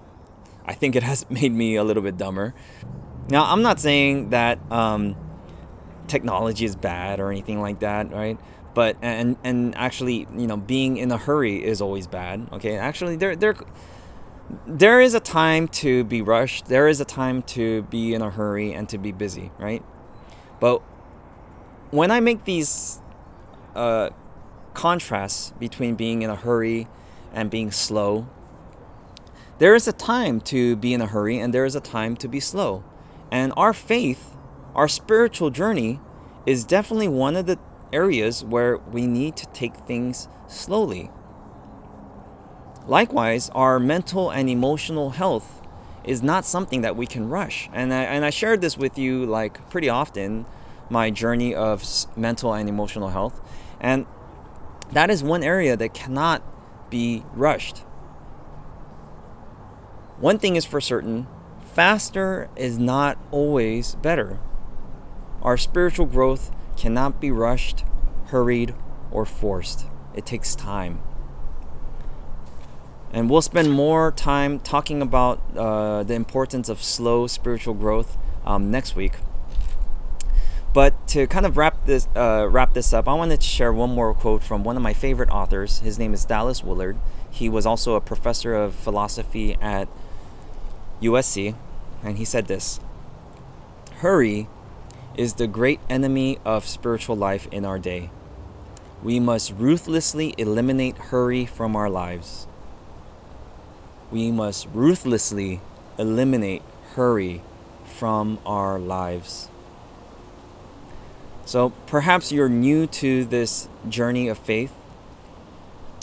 I 0.66 0.74
think 0.74 0.96
it 0.96 1.04
has 1.04 1.30
made 1.30 1.52
me 1.52 1.76
a 1.76 1.84
little 1.84 2.04
bit 2.04 2.18
dumber. 2.18 2.54
Now, 3.30 3.52
I'm 3.52 3.62
not 3.62 3.80
saying 3.80 4.32
that 4.32 4.60
um, 4.72 5.16
technology 6.08 6.66
is 6.66 6.76
bad 6.76 7.20
or 7.20 7.32
anything 7.32 7.62
like 7.62 7.80
that, 7.80 8.12
right? 8.12 8.38
But 8.74 8.98
and 9.02 9.38
and 9.44 9.76
actually 9.76 10.28
you 10.36 10.48
know 10.48 10.58
being 10.58 10.98
in 10.98 11.12
a 11.12 11.18
hurry 11.18 11.64
is 11.64 11.82
always 11.82 12.08
bad 12.08 12.48
okay? 12.54 12.78
Actually 12.78 13.16
there 13.16 13.36
there 13.36 13.56
there 14.68 15.00
is 15.00 15.14
a 15.14 15.20
time 15.20 15.68
to 15.68 16.04
be 16.04 16.22
rushed 16.22 16.66
there 16.66 16.88
is 16.88 17.00
a 17.00 17.06
time 17.06 17.42
to 17.42 17.84
be 17.84 18.14
in 18.14 18.22
a 18.22 18.30
hurry 18.30 18.74
and 18.74 18.90
to 18.90 18.98
be 18.98 19.12
busy 19.12 19.52
right? 19.58 19.84
But 20.60 20.82
when 21.92 22.10
i 22.10 22.20
make 22.22 22.46
these 22.46 23.02
uh, 23.76 24.10
contrasts 24.74 25.54
between 25.60 25.96
being 25.96 26.22
in 26.22 26.30
a 26.30 26.36
hurry 26.36 26.88
and 27.34 27.50
being 27.50 27.72
slow 27.72 28.28
there 29.62 29.76
is 29.76 29.88
a 29.88 29.94
time 29.94 30.42
to 30.42 30.76
be 30.76 30.92
in 30.92 31.02
a 31.02 31.06
hurry 31.06 31.38
and 31.38 31.54
there 31.54 31.66
is 31.66 31.76
a 31.76 31.80
time 31.80 32.16
to 32.16 32.28
be 32.28 32.40
slow. 32.40 32.84
And 33.30 33.54
our 33.56 33.74
faith 33.74 34.36
our 34.74 34.88
spiritual 34.88 35.52
journey 35.52 36.00
is 36.48 36.64
definitely 36.64 37.10
one 37.10 37.36
of 37.36 37.46
the 37.46 37.60
areas 37.94 38.44
where 38.44 38.78
we 38.78 39.08
need 39.08 39.36
to 39.38 39.46
take 39.48 39.76
things 39.76 40.28
slowly. 40.48 41.10
Likewise, 42.88 43.50
our 43.52 43.80
mental 43.80 44.30
and 44.30 44.50
emotional 44.50 45.12
health 45.12 45.62
is 46.04 46.24
not 46.24 46.46
something 46.46 46.82
that 46.82 46.96
we 46.96 47.06
can 47.06 47.30
rush. 47.30 47.70
And 47.74 47.94
I, 47.94 48.04
and 48.04 48.26
I 48.26 48.32
shared 48.32 48.62
this 48.62 48.78
with 48.78 48.98
you 48.98 49.26
like 49.26 49.70
pretty 49.70 49.90
often, 49.90 50.46
my 50.90 51.10
journey 51.10 51.54
of 51.54 51.84
mental 52.18 52.54
and 52.54 52.68
emotional 52.68 53.10
health. 53.10 53.40
And 53.80 54.06
that 54.92 55.10
is 55.10 55.24
one 55.24 55.44
area 55.44 55.78
that 55.78 55.94
cannot 55.94 56.42
be 56.90 57.24
rushed. 57.34 57.80
One 60.20 60.38
thing 60.38 60.56
is 60.56 60.66
for 60.66 60.82
certain 60.82 61.28
faster 61.74 62.50
is 62.56 62.78
not 62.78 63.18
always 63.32 63.96
better. 63.96 64.40
Our 65.42 65.58
spiritual 65.58 66.06
growth 66.06 66.52
cannot 66.78 67.20
be 67.20 67.32
rushed, 67.32 67.84
hurried, 68.28 68.74
or 69.12 69.26
forced. 69.26 69.86
It 70.14 70.26
takes 70.26 70.56
time. 70.56 71.02
And 73.14 73.30
we'll 73.30 73.42
spend 73.42 73.72
more 73.72 74.12
time 74.12 74.60
talking 74.60 75.02
about 75.02 75.42
uh, 75.56 76.04
the 76.04 76.14
importance 76.14 76.70
of 76.70 76.82
slow 76.82 77.28
spiritual 77.28 77.74
growth 77.74 78.18
um, 78.46 78.72
next 78.72 78.96
week. 78.96 79.14
But 80.74 81.08
to 81.10 81.28
kind 81.28 81.46
of 81.46 81.58
wrap 81.58 81.86
this 81.86 82.08
uh, 82.16 82.48
wrap 82.50 82.74
this 82.74 82.94
up, 82.94 83.10
I 83.10 83.14
wanted 83.14 83.42
to 83.42 83.46
share 83.46 83.74
one 83.74 83.94
more 83.94 84.14
quote 84.14 84.42
from 84.42 84.64
one 84.64 84.78
of 84.78 84.82
my 84.82 84.94
favorite 84.94 85.30
authors. 85.30 85.80
His 85.80 86.00
name 86.00 86.14
is 86.14 86.24
Dallas 86.24 86.64
Willard. 86.64 86.98
He 87.30 87.50
was 87.50 87.66
also 87.66 87.96
a 87.96 88.02
professor 88.02 88.56
of 88.56 88.74
philosophy 88.74 89.58
at 89.62 89.90
USC, 91.02 91.56
and 92.02 92.18
he 92.18 92.24
said 92.24 92.48
this: 92.48 92.80
"Hurry 93.96 94.48
is 95.16 95.34
the 95.34 95.48
great 95.48 95.80
enemy 95.90 96.40
of 96.46 96.68
spiritual 96.68 97.16
life 97.16 97.48
in 97.52 97.66
our 97.66 97.80
day. 97.80 98.10
We 99.04 99.20
must 99.20 99.54
ruthlessly 99.54 100.34
eliminate 100.38 100.98
hurry 100.98 101.46
from 101.46 101.76
our 101.76 101.90
lives. 101.90 102.48
we 104.12 104.30
must 104.30 104.68
ruthlessly 104.74 105.62
eliminate 105.98 106.62
hurry 106.96 107.42
from 107.86 108.38
our 108.46 108.78
lives. 108.78 109.48
So 111.46 111.70
perhaps 111.88 112.32
you're 112.32 112.50
new 112.50 112.88
to 112.88 113.26
this 113.26 113.68
journey 113.88 114.28
of 114.28 114.38
faith. 114.38 114.74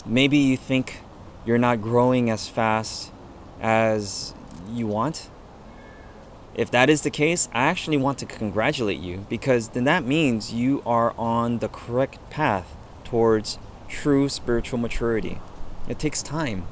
Maybe 0.05 0.37
you 0.37 0.57
think 0.57 1.01
you're 1.45 1.57
not 1.57 1.81
growing 1.81 2.29
as 2.29 2.49
fast 2.49 3.11
as 3.61 4.33
you 4.71 4.87
want. 4.87 5.29
If 6.59 6.69
that 6.71 6.89
is 6.89 7.03
the 7.03 7.09
case, 7.09 7.47
I 7.53 7.67
actually 7.67 7.95
want 7.95 8.17
to 8.17 8.25
congratulate 8.25 8.99
you 8.99 9.25
because 9.29 9.69
then 9.69 9.85
that 9.85 10.03
means 10.03 10.51
you 10.51 10.83
are 10.85 11.13
on 11.17 11.59
the 11.59 11.69
correct 11.69 12.17
path 12.29 12.75
towards 13.05 13.57
true 13.87 14.27
spiritual 14.27 14.77
maturity. 14.77 15.39
It 15.87 15.99
takes 15.99 16.21
time. 16.21 16.67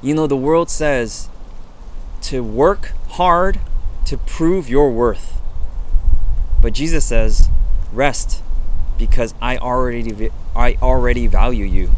You 0.00 0.14
know, 0.14 0.26
the 0.26 0.38
world 0.38 0.70
says 0.70 1.28
to 2.22 2.42
work 2.42 2.92
hard 3.10 3.60
to 4.06 4.16
prove 4.16 4.70
your 4.70 4.90
worth. 4.90 5.38
But 6.62 6.72
Jesus 6.72 7.04
says, 7.04 7.50
rest 7.92 8.42
because 8.96 9.34
I 9.42 9.58
already 9.58 10.30
I 10.56 10.78
already 10.80 11.26
value 11.26 11.66
you. 11.66 11.90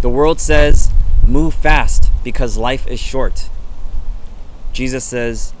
The 0.00 0.08
world 0.08 0.40
says, 0.40 0.90
move 1.24 1.54
fast 1.54 2.10
because 2.24 2.56
life 2.56 2.88
is 2.88 2.98
short. 2.98 3.48
Jesus 4.72 5.04
says, 5.04 5.52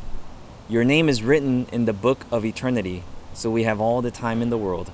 Your 0.68 0.84
name 0.84 1.08
is 1.08 1.22
written 1.22 1.66
in 1.70 1.84
the 1.84 1.92
book 1.92 2.24
of 2.30 2.44
eternity, 2.44 3.04
so 3.34 3.50
we 3.50 3.64
have 3.64 3.80
all 3.80 4.00
the 4.00 4.10
time 4.10 4.40
in 4.40 4.48
the 4.48 4.56
world. 4.56 4.90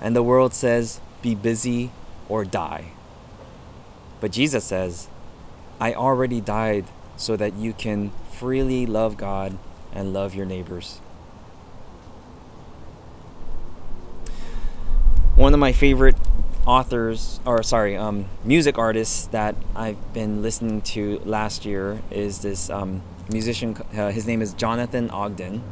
And 0.00 0.14
the 0.14 0.22
world 0.22 0.52
says, 0.52 1.00
Be 1.22 1.34
busy 1.34 1.90
or 2.28 2.44
die. 2.44 2.92
But 4.20 4.32
Jesus 4.32 4.64
says, 4.64 5.08
I 5.80 5.94
already 5.94 6.40
died 6.40 6.84
so 7.16 7.36
that 7.36 7.54
you 7.54 7.72
can 7.72 8.12
freely 8.30 8.84
love 8.84 9.16
God 9.16 9.56
and 9.92 10.12
love 10.12 10.34
your 10.34 10.46
neighbors. 10.46 11.00
One 15.34 15.54
of 15.54 15.60
my 15.60 15.72
favorite 15.72 16.16
authors 16.68 17.40
or 17.46 17.62
sorry 17.62 17.96
um, 17.96 18.26
music 18.44 18.76
artists 18.76 19.26
that 19.28 19.56
i've 19.74 20.12
been 20.12 20.42
listening 20.42 20.82
to 20.82 21.18
last 21.24 21.64
year 21.64 22.02
is 22.10 22.40
this 22.40 22.68
um, 22.68 23.00
musician 23.32 23.74
uh, 23.96 24.10
his 24.10 24.26
name 24.26 24.42
is 24.42 24.52
jonathan 24.52 25.10
ogden. 25.10 25.62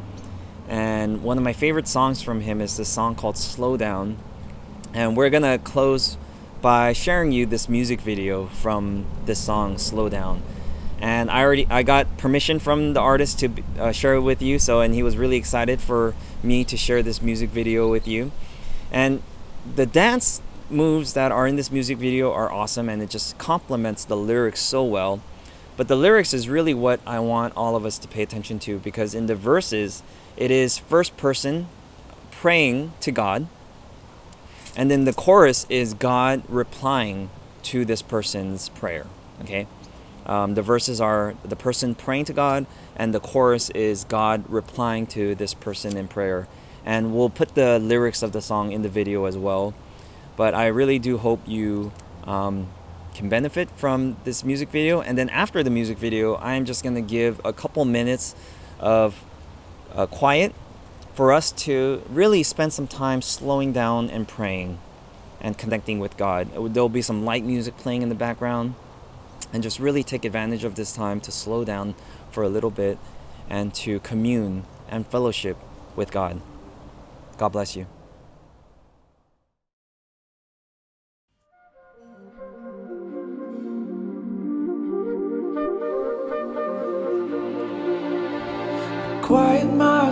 And 0.68 1.22
one 1.22 1.38
of 1.38 1.44
my 1.44 1.52
favorite 1.52 1.86
songs 1.86 2.22
from 2.22 2.40
him 2.40 2.60
is 2.60 2.76
this 2.76 2.88
song 2.88 3.14
called 3.14 3.36
slow 3.36 3.76
down. 3.76 4.16
And 4.92 5.16
we're 5.16 5.30
gonna 5.30 5.58
close 5.58 6.16
by 6.60 6.92
sharing 6.92 7.30
you 7.30 7.46
this 7.46 7.68
music 7.68 8.00
video 8.00 8.46
from 8.46 9.06
this 9.26 9.38
song 9.38 9.78
slow 9.78 10.08
down. 10.08 10.42
And 10.98 11.30
i 11.30 11.42
already 11.42 11.66
i 11.70 11.82
got 11.82 12.16
permission 12.16 12.58
from 12.58 12.94
the 12.94 13.00
artist 13.00 13.38
to 13.40 13.50
uh, 13.78 13.92
share 13.92 14.14
it 14.14 14.22
with 14.22 14.40
you 14.40 14.58
so 14.58 14.80
and 14.80 14.94
he 14.94 15.02
was 15.02 15.16
really 15.16 15.36
excited 15.36 15.80
for 15.80 16.14
me 16.42 16.64
to 16.64 16.76
share 16.76 17.02
this 17.02 17.20
music 17.22 17.50
video 17.50 17.88
with 17.90 18.08
you. 18.08 18.32
And 18.90 19.22
the 19.74 19.86
dance 19.86 20.40
moves 20.70 21.12
that 21.14 21.32
are 21.32 21.46
in 21.46 21.56
this 21.56 21.70
music 21.70 21.98
video 21.98 22.32
are 22.32 22.50
awesome 22.50 22.88
and 22.88 23.02
it 23.02 23.10
just 23.10 23.38
complements 23.38 24.04
the 24.04 24.16
lyrics 24.16 24.60
so 24.60 24.82
well. 24.84 25.20
But 25.76 25.88
the 25.88 25.96
lyrics 25.96 26.32
is 26.32 26.48
really 26.48 26.74
what 26.74 27.00
I 27.06 27.20
want 27.20 27.56
all 27.56 27.76
of 27.76 27.84
us 27.84 27.98
to 27.98 28.08
pay 28.08 28.22
attention 28.22 28.58
to 28.60 28.78
because 28.78 29.14
in 29.14 29.26
the 29.26 29.34
verses, 29.34 30.02
it 30.36 30.50
is 30.50 30.78
first 30.78 31.16
person 31.16 31.68
praying 32.30 32.92
to 33.00 33.12
God. 33.12 33.46
And 34.76 34.90
then 34.90 35.04
the 35.04 35.12
chorus 35.12 35.66
is 35.68 35.94
God 35.94 36.42
replying 36.48 37.30
to 37.64 37.84
this 37.84 38.02
person's 38.02 38.68
prayer. 38.70 39.06
Okay? 39.42 39.66
Um, 40.26 40.54
the 40.54 40.62
verses 40.62 41.00
are 41.00 41.34
the 41.44 41.56
person 41.56 41.94
praying 41.94 42.24
to 42.26 42.32
God, 42.32 42.66
and 42.96 43.14
the 43.14 43.20
chorus 43.20 43.70
is 43.70 44.04
God 44.04 44.44
replying 44.48 45.06
to 45.08 45.34
this 45.34 45.54
person 45.54 45.96
in 45.96 46.08
prayer. 46.08 46.48
And 46.84 47.14
we'll 47.14 47.30
put 47.30 47.54
the 47.54 47.78
lyrics 47.78 48.22
of 48.22 48.32
the 48.32 48.42
song 48.42 48.72
in 48.72 48.82
the 48.82 48.88
video 48.88 49.24
as 49.24 49.36
well. 49.36 49.74
But 50.36 50.54
I 50.54 50.66
really 50.66 50.98
do 50.98 51.18
hope 51.18 51.40
you 51.46 51.92
um, 52.24 52.68
can 53.14 53.28
benefit 53.28 53.70
from 53.70 54.16
this 54.24 54.44
music 54.44 54.68
video. 54.68 55.00
And 55.00 55.16
then 55.16 55.28
after 55.30 55.62
the 55.62 55.70
music 55.70 55.98
video, 55.98 56.36
I'm 56.36 56.64
just 56.64 56.82
going 56.82 56.94
to 56.94 57.00
give 57.00 57.40
a 57.44 57.52
couple 57.52 57.84
minutes 57.84 58.34
of 58.78 59.24
uh, 59.94 60.06
quiet 60.06 60.54
for 61.14 61.32
us 61.32 61.50
to 61.50 62.02
really 62.10 62.42
spend 62.42 62.74
some 62.74 62.86
time 62.86 63.22
slowing 63.22 63.72
down 63.72 64.10
and 64.10 64.28
praying 64.28 64.78
and 65.40 65.56
connecting 65.56 65.98
with 65.98 66.16
God. 66.18 66.50
There'll 66.74 66.90
be 66.90 67.02
some 67.02 67.24
light 67.24 67.44
music 67.44 67.78
playing 67.78 68.02
in 68.02 68.10
the 68.10 68.14
background 68.14 68.74
and 69.52 69.62
just 69.62 69.78
really 69.78 70.02
take 70.02 70.26
advantage 70.26 70.64
of 70.64 70.74
this 70.74 70.92
time 70.92 71.20
to 71.20 71.32
slow 71.32 71.64
down 71.64 71.94
for 72.30 72.42
a 72.42 72.48
little 72.48 72.70
bit 72.70 72.98
and 73.48 73.72
to 73.74 74.00
commune 74.00 74.64
and 74.88 75.06
fellowship 75.06 75.56
with 75.94 76.10
God. 76.10 76.42
God 77.38 77.50
bless 77.50 77.76
you. 77.76 77.86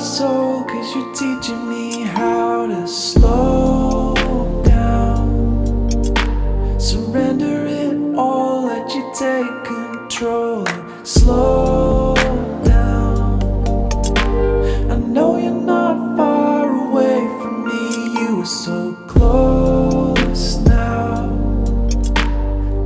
Soul, 0.05 0.63
cause 0.65 0.95
you're 0.95 1.15
teaching 1.15 1.67
me 1.67 2.03
how 2.03 2.67
to 2.67 2.87
slow 2.87 4.15
down. 4.63 5.81
Surrender 6.79 7.65
it 7.67 8.15
all, 8.15 8.67
let 8.67 8.95
you 8.95 9.11
take 9.19 9.65
control. 9.65 10.67
Slow 11.05 12.15
down. 12.65 13.43
I 14.91 14.97
know 14.97 15.39
you're 15.39 15.53
not 15.53 16.19
far 16.19 16.69
away 16.69 17.21
from 17.41 17.65
me, 17.65 18.21
you 18.21 18.43
are 18.43 18.45
so 18.45 18.93
close 19.09 20.59
now. 20.59 21.25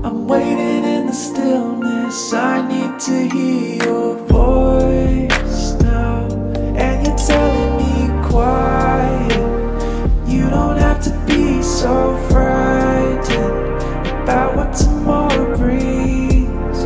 I'm 0.05 0.29
waiting 0.29 0.85
in 0.85 1.07
the 1.07 1.13
stillness, 1.13 2.33
I 2.33 2.67
need 2.69 3.01
to 3.01 3.29
hear 3.35 3.83
your 3.85 4.18
so 11.79 12.17
frightened 12.29 13.83
about 14.25 14.57
what 14.57 14.75
tomorrow 14.75 15.57
brings. 15.57 16.79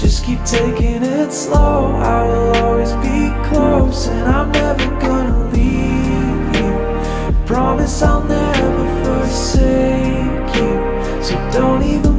Just 0.00 0.24
keep 0.24 0.38
taking 0.44 1.02
it 1.02 1.32
slow. 1.32 1.96
I 1.96 2.22
will 2.22 2.56
always 2.62 2.92
be 3.06 3.32
close, 3.48 4.06
and 4.06 4.28
I'm 4.28 4.52
never 4.52 4.86
gonna 5.00 5.50
leave 5.50 6.54
you. 6.54 7.44
Promise 7.44 8.02
I'll 8.02 8.22
never 8.22 8.84
forsake 9.02 10.54
you. 10.54 10.72
So 11.24 11.34
don't 11.50 11.82
even 11.82 12.11